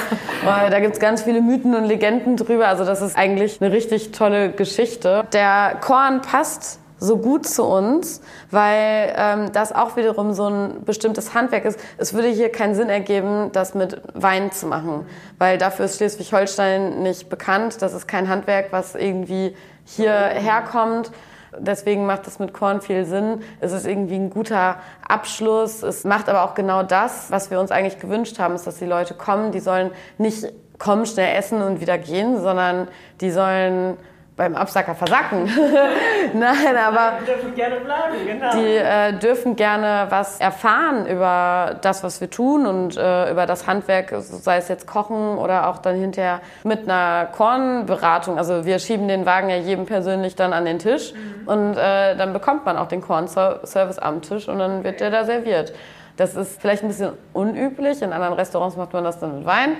[0.45, 2.69] da gibt es ganz viele Mythen und Legenden drüber.
[2.69, 5.25] Also das ist eigentlich eine richtig tolle Geschichte.
[5.33, 11.35] Der Korn passt so gut zu uns, weil ähm, das auch wiederum so ein bestimmtes
[11.35, 11.79] Handwerk ist.
[11.99, 15.07] Es würde hier keinen Sinn ergeben, das mit Wein zu machen,
[15.39, 17.83] weil dafür ist Schleswig-Holstein nicht bekannt.
[17.83, 19.55] Das ist kein Handwerk, was irgendwie
[19.85, 21.11] hier herkommt.
[21.59, 23.41] Deswegen macht das mit Korn viel Sinn.
[23.61, 25.83] Es ist irgendwie ein guter Abschluss.
[25.83, 28.85] Es macht aber auch genau das, was wir uns eigentlich gewünscht haben, ist, dass die
[28.85, 29.53] Leute kommen.
[29.53, 32.89] Die sollen nicht kommen, schnell essen und wieder gehen, sondern
[33.21, 33.97] die sollen
[34.37, 35.45] beim Absacker versacken.
[36.35, 38.53] Nein, aber die dürfen gerne bleiben, genau.
[38.53, 43.67] Die äh, dürfen gerne was erfahren über das, was wir tun und äh, über das
[43.67, 48.37] Handwerk, sei es jetzt Kochen oder auch dann hinterher mit einer Kornberatung.
[48.37, 51.49] Also wir schieben den Wagen ja jedem persönlich dann an den Tisch mhm.
[51.49, 55.25] und äh, dann bekommt man auch den Kornservice am Tisch und dann wird der da
[55.25, 55.73] serviert.
[56.19, 58.01] Das ist vielleicht ein bisschen unüblich.
[58.01, 59.77] In anderen Restaurants macht man das dann mit Wein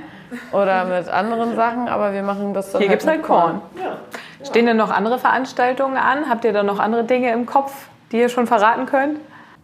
[0.53, 3.63] oder mit anderen Sachen, aber wir machen das dann Hier halt gibt es halt Korn.
[3.83, 3.97] Ja.
[4.45, 6.29] Stehen denn noch andere Veranstaltungen an?
[6.29, 7.73] Habt ihr da noch andere Dinge im Kopf,
[8.13, 9.19] die ihr schon verraten könnt?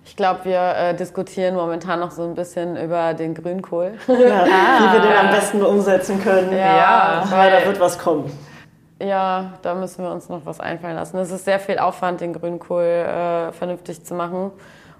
[0.04, 3.94] Ich glaube, wir äh, diskutieren momentan noch so ein bisschen über den Grünkohl.
[4.08, 4.78] Ja, ah.
[4.78, 6.52] Wie wir den am besten umsetzen können.
[6.52, 7.24] Ja, ja.
[7.30, 8.30] aber da wird was kommen.
[9.00, 11.18] Ja, da müssen wir uns noch was einfallen lassen.
[11.18, 14.52] Es ist sehr viel Aufwand, den Grünkohl äh, vernünftig zu machen.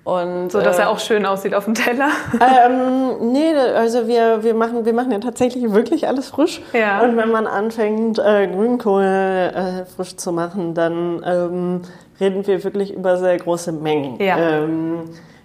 [0.05, 2.09] Und, so, dass äh, er auch schön aussieht auf dem Teller?
[2.43, 6.61] Ähm, nee, also wir, wir, machen, wir machen ja tatsächlich wirklich alles frisch.
[6.73, 7.03] Ja.
[7.03, 11.83] Und wenn man anfängt, äh, Grünkohl äh, frisch zu machen, dann ähm,
[12.21, 14.21] reden wir wirklich über sehr große Mengen.
[14.21, 14.38] Ja.
[14.38, 15.05] Ähm,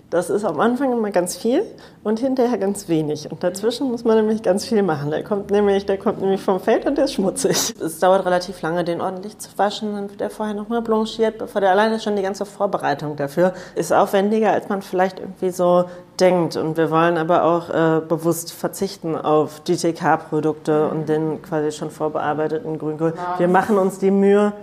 [0.09, 1.63] das ist am Anfang immer ganz viel
[2.03, 3.29] und hinterher ganz wenig.
[3.29, 5.11] Und dazwischen muss man nämlich ganz viel machen.
[5.11, 7.75] Der kommt nämlich, der kommt nämlich vom Feld und der ist schmutzig.
[7.81, 9.93] Es dauert relativ lange, den ordentlich zu waschen.
[9.93, 13.91] Dann wird der vorher nochmal blanchiert, bevor der alleine schon die ganze Vorbereitung dafür ist
[13.91, 15.85] aufwendiger, als man vielleicht irgendwie so
[16.19, 16.55] denkt.
[16.55, 22.77] Und wir wollen aber auch äh, bewusst verzichten auf GTK-Produkte und den quasi schon vorbearbeiteten
[22.77, 23.13] Grünkohl.
[23.37, 24.53] Wir machen uns die Mühe,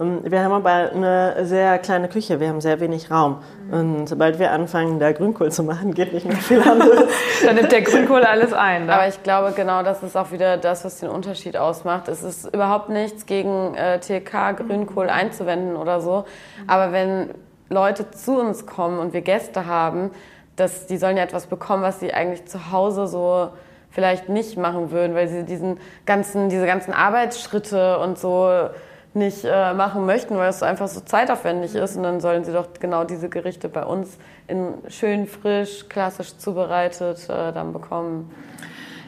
[0.00, 3.42] wir haben aber eine sehr kleine Küche, wir haben sehr wenig Raum.
[3.70, 7.04] Und sobald wir anfangen, da Grünkohl zu machen, geht nicht mehr viel anderes.
[7.44, 8.86] Dann nimmt der Grünkohl alles ein.
[8.86, 8.94] Ne?
[8.94, 12.08] Aber ich glaube, genau das ist auch wieder das, was den Unterschied ausmacht.
[12.08, 16.24] Es ist überhaupt nichts gegen äh, TK Grünkohl einzuwenden oder so.
[16.66, 17.34] Aber wenn
[17.68, 20.12] Leute zu uns kommen und wir Gäste haben,
[20.56, 23.50] dass die sollen ja etwas bekommen, was sie eigentlich zu Hause so
[23.90, 28.70] vielleicht nicht machen würden, weil sie diesen ganzen, diese ganzen Arbeitsschritte und so
[29.12, 31.96] nicht äh, machen möchten, weil es einfach so zeitaufwendig ist.
[31.96, 37.28] Und dann sollen sie doch genau diese Gerichte bei uns in schön frisch, klassisch zubereitet
[37.28, 38.30] äh, dann bekommen.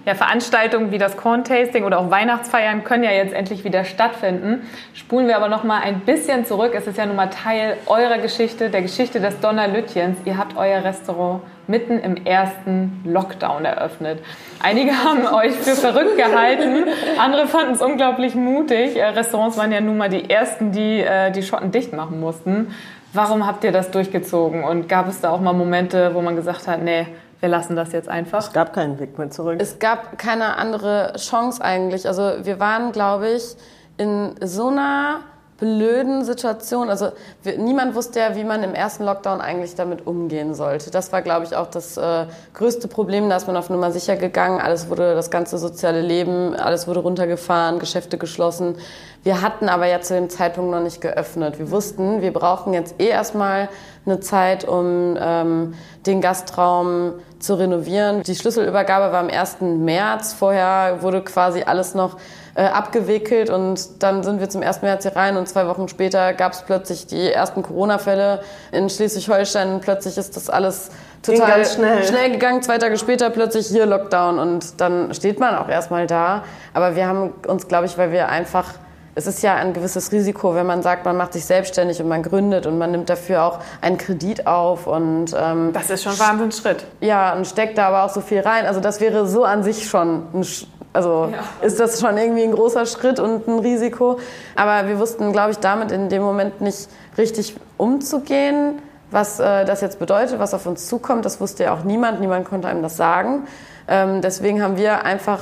[0.04, 4.68] Ja, Veranstaltungen wie das Corn-Tasting oder auch Weihnachtsfeiern können ja jetzt endlich wieder stattfinden.
[4.94, 6.72] Spulen wir aber noch mal ein bisschen zurück.
[6.74, 10.18] Es ist ja nun mal Teil eurer Geschichte, der Geschichte des Donnerlütjens.
[10.24, 14.18] Ihr habt euer Restaurant mitten im ersten Lockdown eröffnet.
[14.60, 16.84] Einige haben euch für verrückt gehalten,
[17.18, 18.96] andere fanden es unglaublich mutig.
[18.96, 22.74] Äh, Restaurants waren ja nun mal die ersten, die äh, die Schotten dicht machen mussten.
[23.12, 24.64] Warum habt ihr das durchgezogen?
[24.64, 27.06] Und gab es da auch mal Momente, wo man gesagt hat, nee,
[27.42, 28.38] wir lassen das jetzt einfach.
[28.38, 29.56] Es gab keinen Weg mehr zurück.
[29.60, 32.06] Es gab keine andere Chance eigentlich.
[32.06, 33.56] Also wir waren, glaube ich,
[33.96, 35.22] in so einer
[35.62, 36.88] blöden Situation.
[36.88, 40.90] Also wir, niemand wusste ja, wie man im ersten Lockdown eigentlich damit umgehen sollte.
[40.90, 43.28] Das war, glaube ich, auch das äh, größte Problem.
[43.28, 44.60] Da ist man auf Nummer sicher gegangen.
[44.60, 48.76] Alles wurde, das ganze soziale Leben, alles wurde runtergefahren, Geschäfte geschlossen.
[49.22, 51.60] Wir hatten aber ja zu dem Zeitpunkt noch nicht geöffnet.
[51.60, 53.68] Wir wussten, wir brauchen jetzt eh erstmal
[54.04, 55.74] eine Zeit, um ähm,
[56.06, 58.22] den Gastraum zu renovieren.
[58.22, 59.56] Die Schlüsselübergabe war am 1.
[59.60, 60.32] März.
[60.32, 62.16] Vorher wurde quasi alles noch
[62.54, 64.82] äh, abgewickelt und dann sind wir zum 1.
[64.82, 69.80] März hier rein und zwei Wochen später gab es plötzlich die ersten Corona-Fälle in Schleswig-Holstein.
[69.80, 70.90] Plötzlich ist das alles
[71.22, 72.04] total schnell.
[72.04, 72.62] schnell gegangen.
[72.62, 76.44] Zwei Tage später plötzlich hier Lockdown und dann steht man auch erstmal da.
[76.74, 78.74] Aber wir haben uns, glaube ich, weil wir einfach
[79.14, 82.22] es ist ja ein gewisses Risiko, wenn man sagt, man macht sich selbstständig und man
[82.22, 86.18] gründet und man nimmt dafür auch einen Kredit auf und ähm, das ist schon ein
[86.18, 86.84] Wahnsinnsschritt.
[87.00, 88.64] Ja, und steckt da aber auch so viel rein.
[88.64, 90.46] Also das wäre so an sich schon ein,
[90.94, 91.66] also ja.
[91.66, 94.18] ist das schon irgendwie ein großer Schritt und ein Risiko.
[94.56, 99.82] Aber wir wussten, glaube ich, damit in dem Moment nicht richtig umzugehen, was äh, das
[99.82, 101.26] jetzt bedeutet, was auf uns zukommt.
[101.26, 102.20] Das wusste ja auch niemand.
[102.20, 103.46] Niemand konnte einem das sagen.
[103.88, 105.40] Ähm, deswegen haben wir einfach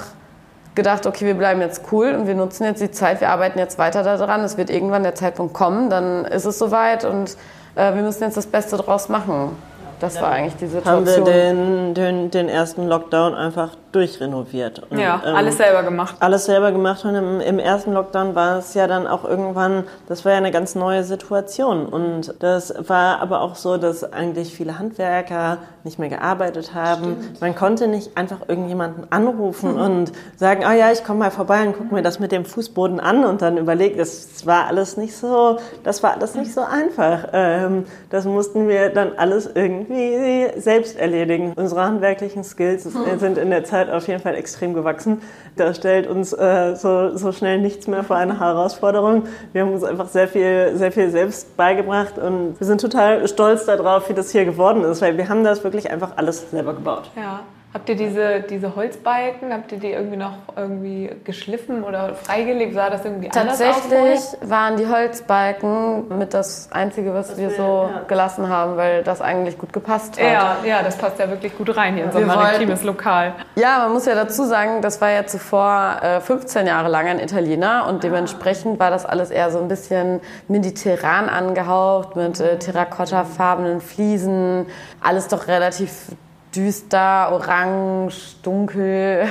[0.81, 3.79] gedacht, okay, wir bleiben jetzt cool und wir nutzen jetzt die Zeit, wir arbeiten jetzt
[3.79, 4.41] weiter daran.
[4.43, 7.37] Es wird irgendwann der Zeitpunkt kommen, dann ist es soweit und
[7.75, 9.57] äh, wir müssen jetzt das Beste draus machen.
[10.01, 10.97] Das war eigentlich die Situation.
[10.97, 14.83] Haben wir den, den, den ersten Lockdown einfach durchrenoviert.
[14.91, 16.17] Und, ja, ähm, alles selber gemacht.
[16.21, 20.25] Alles selber gemacht und im, im, ersten Lockdown war es ja dann auch irgendwann, das
[20.25, 24.79] war ja eine ganz neue Situation und das war aber auch so, dass eigentlich viele
[24.79, 27.17] Handwerker nicht mehr gearbeitet haben.
[27.21, 27.41] Stimmt.
[27.41, 29.81] Man konnte nicht einfach irgendjemanden anrufen mhm.
[29.81, 33.01] und sagen, oh ja, ich komme mal vorbei und guck mir das mit dem Fußboden
[33.01, 37.29] an und dann überlegt, das war alles nicht so, das war alles nicht so einfach.
[37.33, 41.55] Ähm, das mussten wir dann alles irgendwie selbst erledigen.
[41.57, 43.19] Unsere handwerklichen Skills mhm.
[43.19, 45.23] sind in der Zeit Zeit auf jeden Fall extrem gewachsen.
[45.57, 49.25] Da stellt uns äh, so, so schnell nichts mehr vor eine Herausforderung.
[49.53, 53.67] Wir haben uns einfach sehr viel, sehr viel selbst beigebracht und wir sind total stolz
[53.67, 57.11] darauf, wie das hier geworden ist, weil wir haben das wirklich einfach alles selber gebaut.
[57.17, 57.41] Ja.
[57.73, 62.75] Habt ihr diese, diese Holzbalken, habt ihr die irgendwie noch irgendwie geschliffen oder freigelegt?
[62.75, 63.83] Sah das irgendwie anders aus?
[63.83, 68.03] Tatsächlich waren die Holzbalken mit das Einzige, was das wir so ja.
[68.09, 70.33] gelassen haben, weil das eigentlich gut gepasst hat.
[70.33, 73.35] Ja, ja das passt ja wirklich gut rein hier in so ein maritimes Lokal.
[73.55, 77.21] Ja, man muss ja dazu sagen, das war ja zuvor äh, 15 Jahre lang ein
[77.21, 83.81] Italiener und dementsprechend war das alles eher so ein bisschen mediterran angehaucht mit äh, terrakottafarbenen
[83.81, 84.67] Fliesen.
[85.01, 86.09] Alles doch relativ
[86.55, 89.25] düster, orange, dunkel.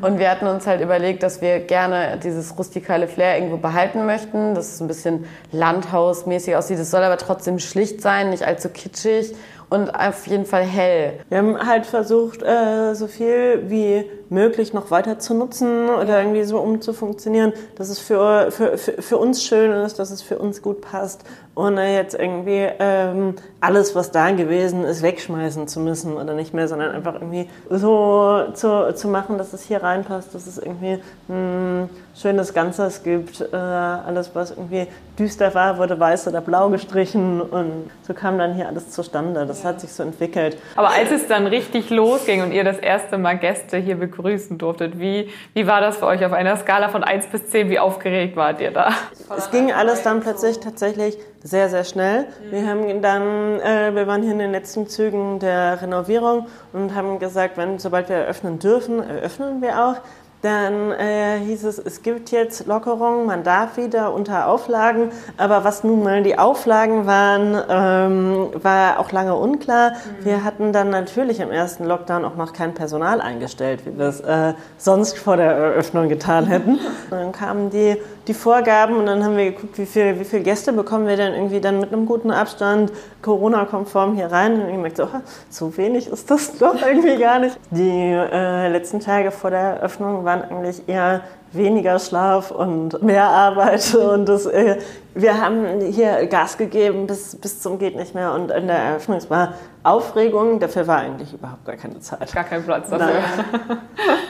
[0.00, 4.54] Und wir hatten uns halt überlegt, dass wir gerne dieses rustikale Flair irgendwo behalten möchten,
[4.54, 6.78] dass es ein bisschen landhausmäßig aussieht.
[6.78, 9.34] Es soll aber trotzdem schlicht sein, nicht allzu kitschig
[9.70, 11.20] und auf jeden Fall hell.
[11.28, 16.44] Wir haben halt versucht, äh, so viel wie möglich noch weiter zu nutzen oder irgendwie
[16.44, 20.62] so umzufunktionieren, dass es für, für, für, für uns schön ist, dass es für uns
[20.62, 26.34] gut passt, ohne jetzt irgendwie ähm, alles, was da gewesen ist, wegschmeißen zu müssen oder
[26.34, 30.58] nicht mehr, sondern einfach irgendwie so zu, zu machen, dass es hier reinpasst, dass es
[30.58, 33.40] irgendwie ein schönes Ganzes gibt.
[33.40, 34.86] Äh, alles, was irgendwie
[35.18, 39.44] düster war, wurde weiß oder blau gestrichen und so kam dann hier alles zustande.
[39.46, 40.56] Das hat sich so entwickelt.
[40.76, 44.58] Aber als es dann richtig losging und ihr das erste Mal Gäste hier begrüßt begrüßen
[44.58, 44.98] durftet.
[44.98, 47.70] Wie, wie war das für euch auf einer Skala von 1 bis 10?
[47.70, 48.90] Wie aufgeregt wart ihr da?
[49.36, 52.26] Es ging alles dann plötzlich tatsächlich sehr, sehr schnell.
[52.50, 57.18] Wir haben dann, äh, wir waren hier in den letzten Zügen der Renovierung und haben
[57.18, 59.96] gesagt, wenn, sobald wir eröffnen dürfen, eröffnen wir auch.
[60.42, 65.82] Dann äh, hieß es, es gibt jetzt Lockerungen, man darf wieder unter Auflagen, aber was
[65.82, 69.90] nun mal die Auflagen waren, ähm, war auch lange unklar.
[69.90, 70.24] Mhm.
[70.24, 74.20] Wir hatten dann natürlich im ersten Lockdown auch noch kein Personal eingestellt, wie wir es
[74.20, 76.78] äh, sonst vor der Eröffnung getan hätten.
[77.10, 77.96] dann kamen die
[78.28, 81.32] die Vorgaben und dann haben wir geguckt, wie viele wie viel Gäste bekommen wir denn
[81.32, 84.60] irgendwie dann mit einem guten Abstand Corona-konform hier rein.
[84.60, 85.08] Und ich gemerkt, so,
[85.48, 87.58] so wenig ist das doch irgendwie gar nicht.
[87.70, 91.22] Die äh, letzten Tage vor der Eröffnung waren eigentlich eher
[91.52, 93.94] weniger Schlaf und mehr Arbeit.
[94.08, 94.78] Und das, äh,
[95.14, 98.32] wir haben hier Gas gegeben bis, bis zum geht nicht mehr.
[98.32, 102.32] Und in der Eröffnung war Aufregung, dafür war eigentlich überhaupt gar keine Zeit.
[102.32, 103.20] Gar kein Platz dafür.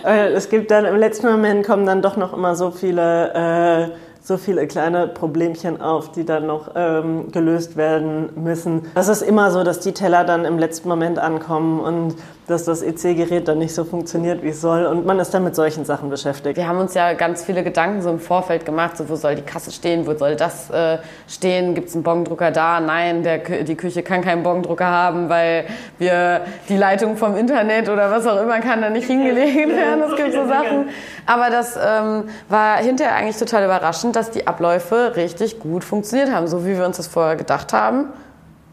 [0.05, 0.33] Nein.
[0.35, 3.97] es gibt dann im letzten Moment kommen dann doch noch immer so viele äh,
[4.29, 8.83] so viele kleine Problemchen auf, die dann noch ähm, gelöst werden müssen.
[8.95, 12.15] Das ist immer so, dass die Teller dann im letzten Moment ankommen und
[12.49, 14.87] dass das EC-Gerät dann nicht so funktioniert, wie es soll.
[14.87, 16.57] Und man ist dann mit solchen Sachen beschäftigt.
[16.57, 19.43] Wir haben uns ja ganz viele Gedanken so im Vorfeld gemacht, so wo soll die
[19.43, 22.81] Kasse stehen, wo soll das äh, stehen, gibt es einen Bongdrucker da?
[22.81, 25.67] Nein, der, die Küche kann keinen Bongdrucker haben, weil
[25.99, 26.41] wir
[26.71, 30.03] die Leitung vom Internet oder was auch immer kann da nicht hingelegt werden.
[30.09, 30.89] Es gibt so Sachen.
[31.27, 36.49] Aber das ähm, war hinterher eigentlich total überraschend, dass die Abläufe richtig gut funktioniert haben,
[36.49, 38.07] so wie wir uns das vorher gedacht haben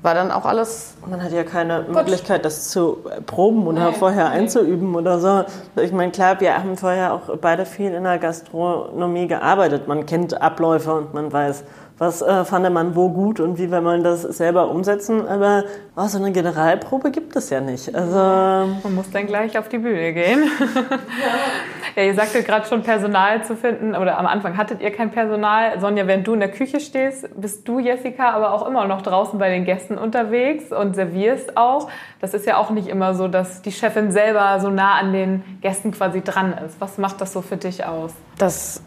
[0.06, 0.94] war dann auch alles.
[1.06, 1.96] Man hat ja keine gut.
[1.96, 3.96] Möglichkeit, das zu proben oder Nein.
[3.96, 5.44] vorher einzuüben oder so.
[5.82, 9.88] Ich meine, klar, wir haben vorher auch beide viel in der Gastronomie gearbeitet.
[9.88, 11.66] Man kennt Abläufe und man weiß,
[11.98, 15.28] was äh, fand man wo gut und wie will man das selber umsetzen.
[15.28, 15.64] Aber
[15.96, 17.94] oh, so eine Generalprobe gibt es ja nicht.
[17.94, 20.44] Also, man muss dann gleich auf die Bühne gehen.
[20.60, 20.96] ja.
[21.96, 25.80] Ja, ihr sagtet gerade schon Personal zu finden oder am Anfang hattet ihr kein Personal.
[25.80, 29.40] Sonja, wenn du in der Küche stehst, bist du, Jessica, aber auch immer noch draußen
[29.40, 31.90] bei den Gästen unterwegs und servierst auch.
[32.20, 35.44] Das ist ja auch nicht immer so, dass die Chefin selber so nah an den
[35.62, 36.82] Gästen quasi dran ist.
[36.82, 38.14] Was macht das so für dich aus?
[38.38, 38.84] Das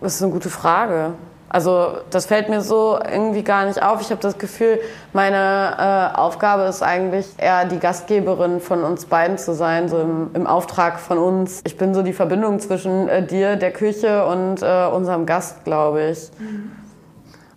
[0.00, 1.14] ist eine gute Frage.
[1.48, 4.00] Also das fällt mir so irgendwie gar nicht auf.
[4.00, 4.80] Ich habe das Gefühl,
[5.12, 10.30] meine äh, Aufgabe ist eigentlich eher die Gastgeberin von uns beiden zu sein, so im,
[10.34, 11.62] im Auftrag von uns.
[11.64, 16.10] Ich bin so die Verbindung zwischen äh, dir, der Küche und äh, unserem Gast, glaube
[16.10, 16.30] ich.
[16.38, 16.77] Mhm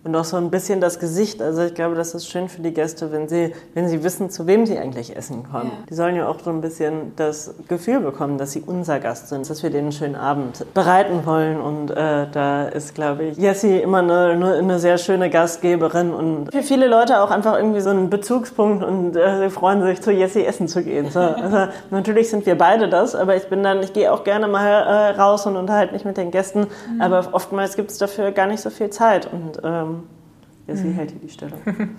[0.04, 1.40] und auch so ein bisschen das Gesicht.
[1.40, 4.46] Also ich glaube, das ist schön für die Gäste, wenn sie, wenn sie wissen, zu
[4.48, 5.70] wem sie eigentlich essen kommen.
[5.70, 5.84] Ja.
[5.88, 9.48] Die sollen ja auch so ein bisschen das Gefühl bekommen, dass sie unser Gast sind,
[9.48, 11.60] dass wir denen einen schönen Abend bereiten wollen.
[11.60, 16.62] Und äh, da ist, glaube ich, Jessie immer eine, eine, sehr schöne Gastgeberin und für
[16.62, 20.44] viele Leute auch einfach irgendwie so ein Bezugspunkt und äh, sie freuen sich, zu Jessie
[20.44, 21.10] essen zu gehen.
[21.10, 24.48] So, also natürlich sind wir beide das, aber ich bin dann, ich gehe auch gerne
[24.48, 27.00] mal äh, raus und unterhalte mich mit den Gästen, mhm.
[27.00, 29.91] aber oftmals gibt es dafür gar nicht so viel Zeit und ähm,
[30.66, 30.94] ja, sie mhm.
[30.94, 31.60] hält hier die Stellung.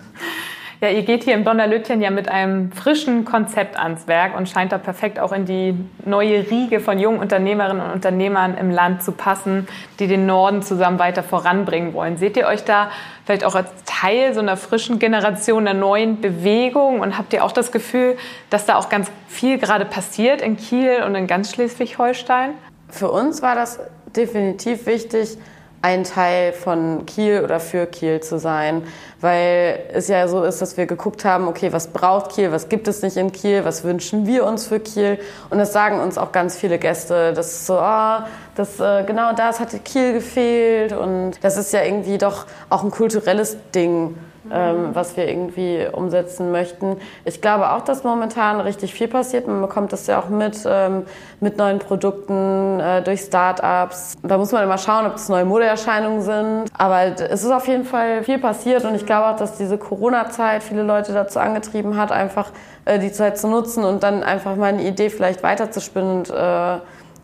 [0.83, 4.73] Ja, ihr geht hier im Donnerlütchen ja mit einem frischen Konzept ans Werk und scheint
[4.73, 9.13] da perfekt auch in die neue Riege von jungen Unternehmerinnen und Unternehmern im Land zu
[9.13, 9.65] passen,
[9.99, 12.17] die den Norden zusammen weiter voranbringen wollen.
[12.17, 12.91] Seht ihr euch da
[13.23, 17.53] vielleicht auch als Teil so einer frischen Generation, einer neuen Bewegung und habt ihr auch
[17.53, 18.17] das Gefühl,
[18.49, 22.49] dass da auch ganz viel gerade passiert in Kiel und in ganz Schleswig-Holstein?
[22.89, 23.79] Für uns war das
[24.17, 25.37] definitiv wichtig,
[25.83, 28.83] ein Teil von Kiel oder für Kiel zu sein,
[29.19, 32.87] weil es ja so ist, dass wir geguckt haben, okay, was braucht Kiel, was gibt
[32.87, 35.19] es nicht in Kiel, was wünschen wir uns für Kiel?
[35.49, 38.19] Und das sagen uns auch ganz viele Gäste, das ist so, oh,
[38.55, 40.93] das, äh, genau das hatte Kiel gefehlt.
[40.93, 44.15] Und das ist ja irgendwie doch auch ein kulturelles Ding
[44.51, 46.97] ähm, was wir irgendwie umsetzen möchten.
[47.25, 49.47] Ich glaube auch, dass momentan richtig viel passiert.
[49.47, 51.05] Man bekommt das ja auch mit, ähm,
[51.39, 54.15] mit neuen Produkten, äh, durch Startups.
[54.23, 56.65] Da muss man immer schauen, ob es neue Modeerscheinungen sind.
[56.77, 60.63] Aber es ist auf jeden Fall viel passiert und ich glaube auch, dass diese Corona-Zeit
[60.63, 62.51] viele Leute dazu angetrieben hat, einfach
[62.85, 66.75] äh, die Zeit zu nutzen und dann einfach mal eine Idee vielleicht weiterzuspinnen und äh,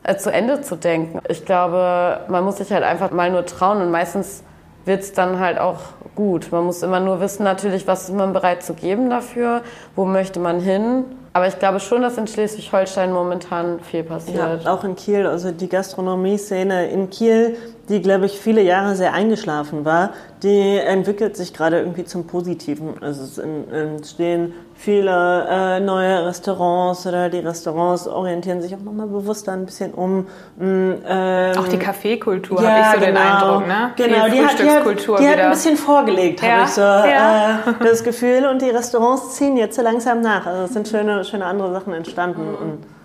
[0.04, 1.20] äh zu Ende zu denken.
[1.28, 4.44] Ich glaube, man muss sich halt einfach mal nur trauen und meistens
[4.86, 5.80] wird es dann halt auch
[6.16, 6.52] gut.
[6.52, 9.62] Man muss immer nur wissen natürlich, was ist man bereit zu geben dafür,
[9.96, 11.06] wo möchte man hin.
[11.32, 14.64] Aber ich glaube schon, dass in Schleswig-Holstein momentan viel passiert.
[14.64, 15.28] Ja, auch in Kiel.
[15.28, 17.56] Also die Gastronomie-Szene in Kiel
[17.90, 20.12] die, glaube ich, viele Jahre sehr eingeschlafen war,
[20.44, 22.94] die entwickelt sich gerade irgendwie zum Positiven.
[23.02, 29.52] Also es entstehen viele äh, neue Restaurants oder die Restaurants orientieren sich auch nochmal bewusster
[29.52, 30.28] ein bisschen um.
[30.58, 33.68] Mm, ähm, auch die Kaffeekultur, ja, habe ich so genau, den Eindruck.
[33.68, 33.92] Ne?
[33.98, 37.56] Genau, die hat, die, hat, die hat ein bisschen vorgelegt, ja, habe ich so ja.
[37.56, 38.46] äh, das Gefühl.
[38.46, 40.46] Und die Restaurants ziehen jetzt so langsam nach.
[40.46, 42.42] Also es sind schöne, schöne andere Sachen entstanden.
[42.42, 42.99] Mhm.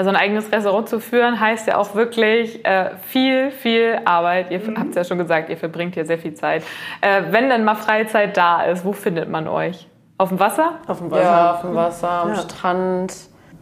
[0.00, 4.50] Ja, so ein eigenes Restaurant zu führen, heißt ja auch wirklich äh, viel, viel Arbeit.
[4.50, 4.78] Ihr mhm.
[4.78, 6.62] habt es ja schon gesagt, ihr verbringt hier sehr viel Zeit.
[7.02, 9.88] Äh, wenn dann mal Freizeit da ist, wo findet man euch?
[10.16, 10.78] Auf dem Wasser?
[10.86, 11.22] Auf dem Wasser.
[11.22, 12.36] Ja, auf dem Wasser, am ja.
[12.36, 13.14] Strand.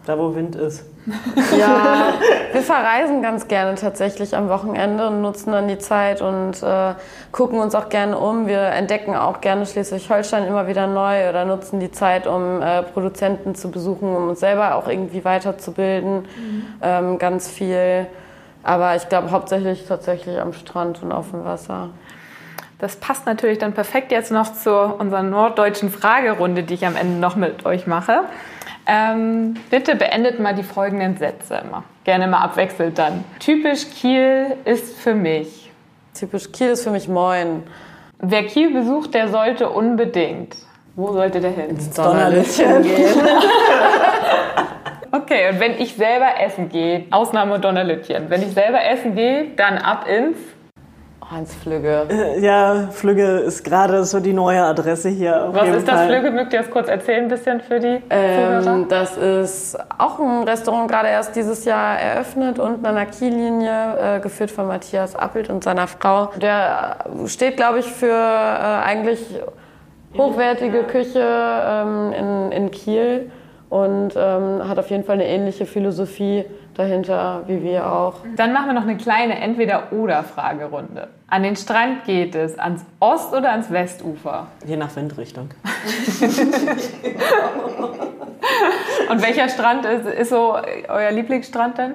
[0.07, 0.89] Da, wo Wind ist.
[1.59, 2.15] Ja,
[2.53, 6.95] wir verreisen ganz gerne tatsächlich am Wochenende und nutzen dann die Zeit und äh,
[7.33, 8.47] gucken uns auch gerne um.
[8.47, 13.55] Wir entdecken auch gerne Schleswig-Holstein immer wieder neu oder nutzen die Zeit, um äh, Produzenten
[13.55, 16.21] zu besuchen, um uns selber auch irgendwie weiterzubilden.
[16.21, 16.65] Mhm.
[16.83, 18.07] Ähm, ganz viel.
[18.63, 21.91] Aber ich glaube hauptsächlich tatsächlich am Strand und auf dem Wasser.
[22.79, 27.19] Das passt natürlich dann perfekt jetzt noch zu unserer norddeutschen Fragerunde, die ich am Ende
[27.19, 28.21] noch mit euch mache.
[28.91, 31.85] Ähm, bitte beendet mal die folgenden Sätze immer.
[32.05, 33.23] Gerne mal abwechselnd dann.
[33.39, 35.71] Typisch Kiel ist für mich.
[36.19, 37.65] Typisch Kiel ist für mich Moin.
[38.19, 40.57] Wer Kiel besucht, der sollte unbedingt.
[40.97, 41.71] Wo sollte der hin?
[41.71, 43.15] Ins Donnerlittchen gehen.
[45.11, 49.79] Okay, und wenn ich selber essen gehe, Ausnahme Donnerlütchen, wenn ich selber essen gehe, dann
[49.79, 50.37] ab ins
[51.37, 52.07] Ins Flügge.
[52.41, 55.49] Ja, Flügge ist gerade so die neue Adresse hier.
[55.49, 56.09] Auf Was ist das Fall.
[56.09, 56.31] Flügge?
[56.31, 58.67] Mögt ihr das kurz erzählen, ein bisschen für die Zuhörer?
[58.67, 64.17] Ähm, das ist auch ein Restaurant, gerade erst dieses Jahr eröffnet, unten an der Kiellinie,
[64.17, 66.31] äh, geführt von Matthias Appelt und seiner Frau.
[66.41, 69.21] Der äh, steht, glaube ich, für äh, eigentlich
[70.17, 73.31] hochwertige Küche ähm, in, in Kiel
[73.69, 76.47] und ähm, hat auf jeden Fall eine ähnliche Philosophie
[76.79, 78.15] dahinter wie wir auch.
[78.37, 81.09] Dann machen wir noch eine kleine Entweder-Oder-Fragerunde.
[81.27, 84.47] An den Strand geht es, ans Ost- oder ans Westufer?
[84.65, 85.51] Je nach Windrichtung.
[89.11, 90.57] Und welcher Strand ist, ist so
[90.89, 91.95] euer Lieblingsstrand denn?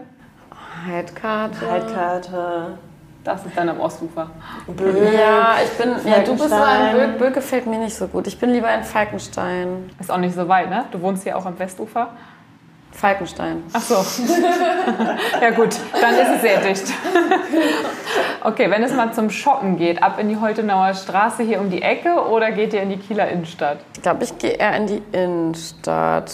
[0.86, 1.72] Heidkarte.
[1.72, 2.78] Heitkarte.
[3.24, 4.30] Das ist dann am Ostufer.
[5.16, 5.96] Ja, ich bin.
[6.06, 6.94] Ja, du bist so ein.
[6.94, 7.18] Böck.
[7.18, 8.28] Böck gefällt mir nicht so gut.
[8.28, 9.90] Ich bin lieber in Falkenstein.
[9.98, 10.84] Ist auch nicht so weit, ne?
[10.92, 12.10] Du wohnst hier auch am Westufer.
[12.94, 13.64] Falkenstein.
[13.74, 13.96] Ach so.
[15.42, 16.94] ja gut, dann ist es sehr dicht.
[18.42, 21.82] okay, wenn es mal zum Shoppen geht, ab in die Holtenauer Straße hier um die
[21.82, 23.80] Ecke oder geht ihr in die Kieler Innenstadt?
[23.96, 26.32] Ich glaube, ich gehe eher in die Innenstadt.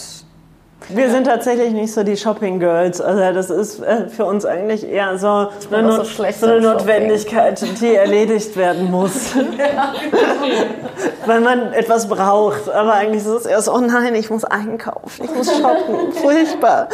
[0.88, 2.99] Wir sind tatsächlich nicht so die Shopping Girls.
[3.01, 6.61] Also das ist äh, für uns eigentlich eher so eine, so Not schlecht so eine.
[6.61, 9.36] Notwendigkeit, die erledigt werden muss.
[11.25, 12.69] Weil man etwas braucht.
[12.69, 16.11] Aber eigentlich ist es erst, oh nein, ich muss einkaufen, ich muss shoppen.
[16.13, 16.89] Furchtbar.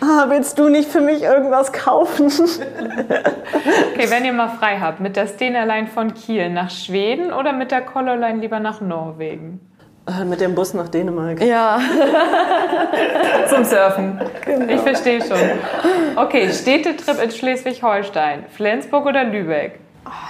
[0.00, 2.26] Ah, willst du nicht für mich irgendwas kaufen?
[2.26, 7.72] Okay, wenn ihr mal frei habt, mit der Stenerlein von Kiel nach Schweden oder mit
[7.72, 9.60] der Colorline lieber nach Norwegen?
[10.06, 11.42] Äh, Mit dem Bus nach Dänemark.
[11.42, 11.78] Ja,
[13.48, 14.20] Zum Surfen.
[14.68, 15.38] Ich verstehe schon.
[16.16, 18.44] Okay, Städtetrip in Schleswig-Holstein.
[18.50, 19.78] Flensburg oder Lübeck?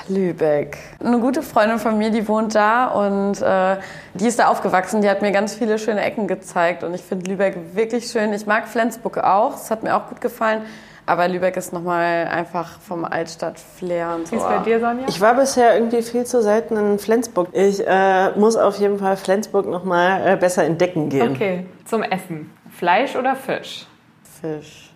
[0.08, 0.76] Lübeck.
[1.02, 3.76] Eine gute Freundin von mir, die wohnt da und äh,
[4.14, 5.00] die ist da aufgewachsen.
[5.00, 8.32] Die hat mir ganz viele schöne Ecken gezeigt und ich finde Lübeck wirklich schön.
[8.32, 10.62] Ich mag Flensburg auch, das hat mir auch gut gefallen.
[11.10, 14.32] Aber Lübeck ist nochmal einfach vom Altstadt-Flair und so.
[14.32, 15.06] Wie ist bei dir, Sonja?
[15.08, 17.48] Ich war bisher irgendwie viel zu selten in Flensburg.
[17.50, 21.32] Ich äh, muss auf jeden Fall Flensburg noch mal äh, besser entdecken gehen.
[21.32, 22.52] Okay, zum Essen.
[22.70, 23.88] Fleisch oder Fisch?
[24.40, 24.92] Fisch.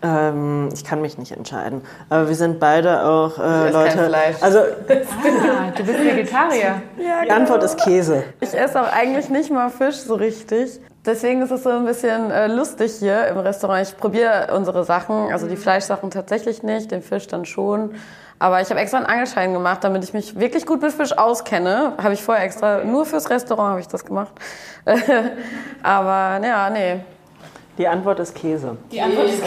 [0.00, 1.82] Ähm, ich kann mich nicht entscheiden.
[2.08, 4.06] Aber wir sind beide auch äh, Leute.
[4.06, 4.36] Fleisch.
[4.40, 6.80] Also Ah, du bist Vegetarier.
[7.26, 8.24] die Antwort ist Käse.
[8.40, 10.80] Ich esse auch eigentlich nicht mal Fisch so richtig.
[11.06, 13.88] Deswegen ist es so ein bisschen äh, lustig hier im Restaurant.
[13.88, 17.94] Ich probiere unsere Sachen, also die Fleischsachen tatsächlich nicht, den Fisch dann schon.
[18.38, 21.94] Aber ich habe extra einen Angelschein gemacht, damit ich mich wirklich gut mit Fisch auskenne.
[22.02, 24.32] Habe ich vorher extra, nur fürs Restaurant habe ich das gemacht.
[25.82, 27.00] Aber ja, nee.
[27.78, 28.76] Die Antwort ist Käse.
[28.90, 29.42] Die Antwort ist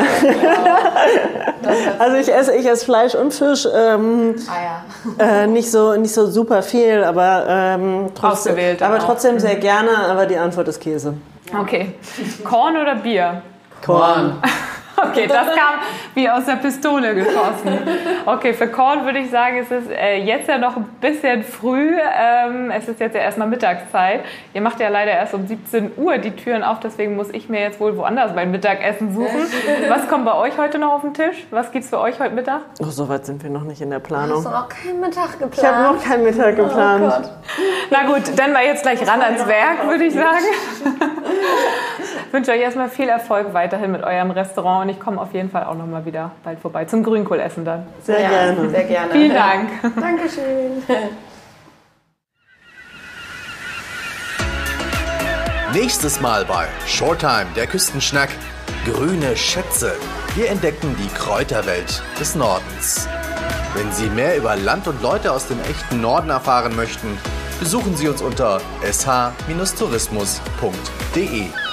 [1.99, 3.67] Also ich esse, ich esse Fleisch und Fisch.
[3.75, 4.83] Ähm, Ah
[5.19, 5.43] ja.
[5.43, 9.05] äh, nicht so nicht so super viel, aber ähm, trotzdem, Ausgewählt aber auch.
[9.05, 9.89] trotzdem sehr gerne.
[10.09, 11.15] Aber die Antwort ist Käse.
[11.59, 11.93] Okay.
[12.43, 13.41] Korn oder Bier?
[13.83, 14.41] Korn.
[15.01, 15.79] Okay, das kam
[16.13, 17.79] wie aus der Pistole geschossen.
[18.25, 21.91] Okay, für Korn würde ich sagen, es ist äh, jetzt ja noch ein bisschen früh.
[21.97, 24.21] Ähm, es ist jetzt ja erstmal Mittagszeit.
[24.53, 27.61] Ihr macht ja leider erst um 17 Uhr die Türen auf, deswegen muss ich mir
[27.61, 29.45] jetzt wohl woanders mein Mittagessen suchen.
[29.87, 31.45] Was kommt bei euch heute noch auf den Tisch?
[31.51, 32.61] Was gibt's für euch heute Mittag?
[32.79, 34.43] Oh, so weit sind wir noch nicht in der Planung.
[34.43, 35.53] noch keinen Mittag geplant?
[35.57, 37.31] Ich habe noch keinen Mittag geplant.
[37.89, 40.45] Na gut, dann mal jetzt gleich ran ans Werk, würde ich sagen.
[42.29, 45.49] Ich wünsche euch erstmal viel Erfolg weiterhin mit eurem Restaurant und ich komme auf jeden
[45.49, 47.85] Fall auch noch mal wieder bald vorbei zum Grünkohlessen dann.
[48.03, 48.69] Sehr ja, gerne.
[48.69, 49.11] Sehr gerne.
[49.11, 49.69] Vielen Dank.
[49.95, 50.83] Dankeschön.
[55.73, 58.29] Nächstes Mal bei Shorttime, der Küstenschnack.
[58.85, 59.93] Grüne Schätze.
[60.35, 63.07] Wir entdecken die Kräuterwelt des Nordens.
[63.75, 67.19] Wenn Sie mehr über Land und Leute aus dem echten Norden erfahren möchten,
[67.59, 71.68] besuchen Sie uns unter sh-tourismus.de.